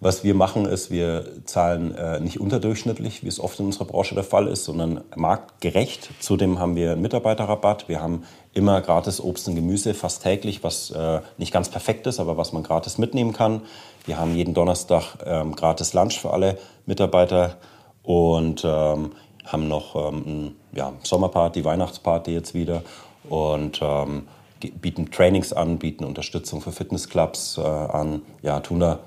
[0.02, 4.16] Was wir machen, ist, wir zahlen äh, nicht unterdurchschnittlich, wie es oft in unserer Branche
[4.16, 6.10] der Fall ist, sondern marktgerecht.
[6.22, 7.90] Zudem haben wir einen Mitarbeiterrabatt.
[7.90, 8.24] Wir haben
[8.54, 12.52] immer gratis Obst und Gemüse, fast täglich, was äh, nicht ganz perfekt ist, aber was
[12.52, 13.62] man gratis mitnehmen kann.
[14.06, 17.58] Wir haben jeden Donnerstag ähm, gratis Lunch für alle Mitarbeiter
[18.04, 19.12] und ähm,
[19.46, 22.84] haben noch ähm, ja, Sommerparty, Weihnachtsparty jetzt wieder
[23.30, 24.28] und ähm,
[24.60, 29.00] bieten Trainings an, bieten Unterstützung für Fitnessclubs äh, an, ja, tun da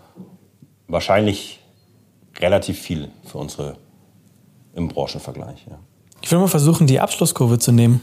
[0.89, 1.61] wahrscheinlich
[2.39, 3.77] relativ viel für unsere
[4.75, 5.67] im Branchenvergleich.
[5.69, 5.79] Ja.
[6.23, 8.03] Ich will mal versuchen, die Abschlusskurve zu nehmen.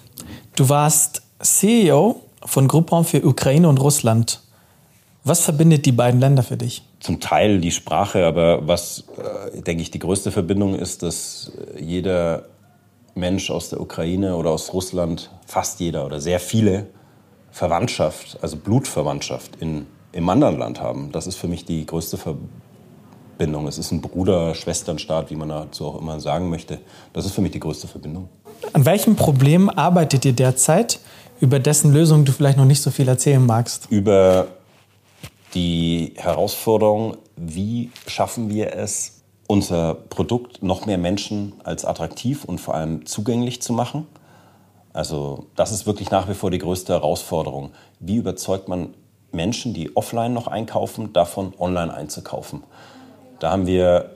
[0.55, 4.41] Du warst CEO von Groupon für Ukraine und Russland.
[5.23, 6.83] Was verbindet die beiden Länder für dich?
[6.99, 12.45] Zum Teil die Sprache, aber was, äh, denke ich, die größte Verbindung ist, dass jeder
[13.15, 16.87] Mensch aus der Ukraine oder aus Russland, fast jeder oder sehr viele,
[17.51, 21.11] Verwandtschaft, also Blutverwandtschaft in, im anderen Land haben.
[21.11, 22.49] Das ist für mich die größte Verbindung
[23.39, 23.65] Bindung.
[23.65, 26.79] Es ist ein Bruder-Schwestern-Staat, wie man dazu auch immer sagen möchte.
[27.13, 28.29] Das ist für mich die größte Verbindung.
[28.73, 30.99] An welchem Problem arbeitet ihr derzeit,
[31.39, 33.87] über dessen Lösung du vielleicht noch nicht so viel erzählen magst?
[33.89, 34.47] Über
[35.53, 42.75] die Herausforderung, wie schaffen wir es, unser Produkt noch mehr Menschen als attraktiv und vor
[42.75, 44.05] allem zugänglich zu machen.
[44.93, 47.71] Also das ist wirklich nach wie vor die größte Herausforderung.
[47.99, 48.93] Wie überzeugt man
[49.31, 52.63] Menschen, die offline noch einkaufen, davon online einzukaufen?
[53.39, 54.11] Da haben wir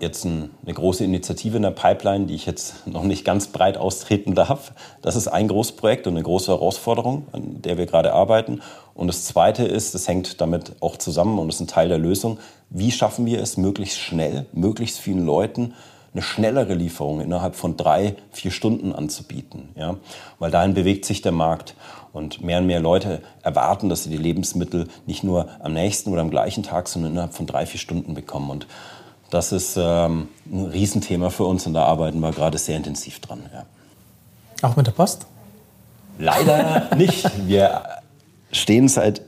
[0.00, 3.76] jetzt ein, eine große Initiative in der Pipeline, die ich jetzt noch nicht ganz breit
[3.76, 4.72] austreten darf.
[5.02, 8.60] Das ist ein Großprojekt und eine große Herausforderung, an der wir gerade arbeiten.
[8.94, 12.38] Und das Zweite ist, das hängt damit auch zusammen und ist ein Teil der Lösung,
[12.70, 15.74] wie schaffen wir es möglichst schnell, möglichst vielen Leuten
[16.12, 19.68] eine schnellere Lieferung innerhalb von drei, vier Stunden anzubieten.
[19.76, 19.96] Ja?
[20.38, 21.74] Weil dahin bewegt sich der Markt.
[22.12, 26.22] Und mehr und mehr Leute erwarten, dass sie die Lebensmittel nicht nur am nächsten oder
[26.22, 28.50] am gleichen Tag, sondern innerhalb von drei, vier Stunden bekommen.
[28.50, 28.66] Und
[29.30, 33.42] das ist ähm, ein Riesenthema für uns und da arbeiten wir gerade sehr intensiv dran.
[33.52, 33.64] Ja.
[34.62, 35.26] Auch mit der Post?
[36.18, 37.30] Leider nicht.
[37.46, 37.82] Wir
[38.50, 39.20] stehen seit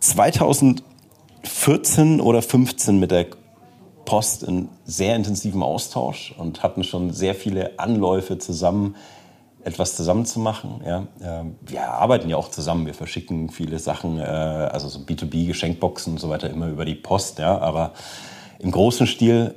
[0.00, 3.26] 2014 oder 2015 mit der
[4.04, 8.96] Post in sehr intensivem Austausch und hatten schon sehr viele Anläufe zusammen,
[9.62, 10.80] etwas zusammen zu machen.
[10.86, 11.06] Ja.
[11.22, 16.14] Ähm, wir arbeiten ja auch zusammen, wir verschicken viele Sachen, äh, also so B2B, Geschenkboxen
[16.14, 17.58] und so weiter immer über die Post, ja.
[17.58, 17.92] aber
[18.58, 19.54] im großen Stil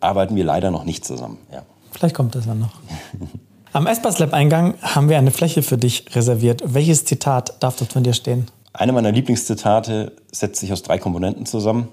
[0.00, 1.38] arbeiten wir leider noch nicht zusammen.
[1.52, 1.62] Ja.
[1.92, 2.80] Vielleicht kommt das dann noch.
[3.72, 6.62] Am Espas Lab Eingang haben wir eine Fläche für dich reserviert.
[6.64, 8.46] Welches Zitat darf dort von dir stehen?
[8.72, 11.88] Eine meiner Lieblingszitate setzt sich aus drei Komponenten zusammen.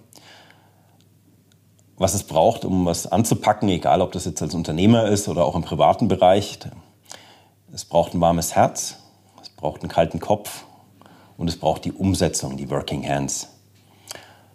[1.97, 5.55] Was es braucht, um was anzupacken, egal ob das jetzt als Unternehmer ist oder auch
[5.55, 6.59] im privaten Bereich.
[7.73, 8.97] Es braucht ein warmes Herz,
[9.41, 10.65] es braucht einen kalten Kopf
[11.37, 13.47] und es braucht die Umsetzung, die Working Hands.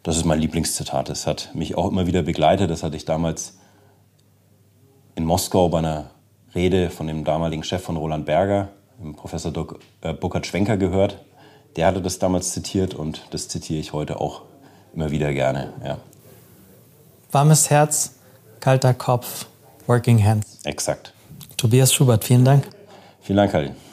[0.03, 1.09] Das ist mein Lieblingszitat.
[1.09, 2.71] Das hat mich auch immer wieder begleitet.
[2.71, 3.59] Das hatte ich damals
[5.15, 6.11] in Moskau bei einer
[6.55, 8.69] Rede von dem damaligen Chef von Roland Berger,
[8.99, 11.23] dem Professor Dok, äh, Burkhard Schwenker, gehört.
[11.77, 14.43] Der hatte das damals zitiert und das zitiere ich heute auch
[14.95, 15.73] immer wieder gerne.
[15.85, 15.99] Ja.
[17.31, 18.15] Warmes Herz,
[18.61, 19.47] kalter Kopf,
[19.87, 20.47] Working Hands.
[20.65, 21.13] Exakt.
[21.57, 22.69] Tobias Schubert, vielen Dank.
[23.21, 23.88] Vielen Dank, Karin.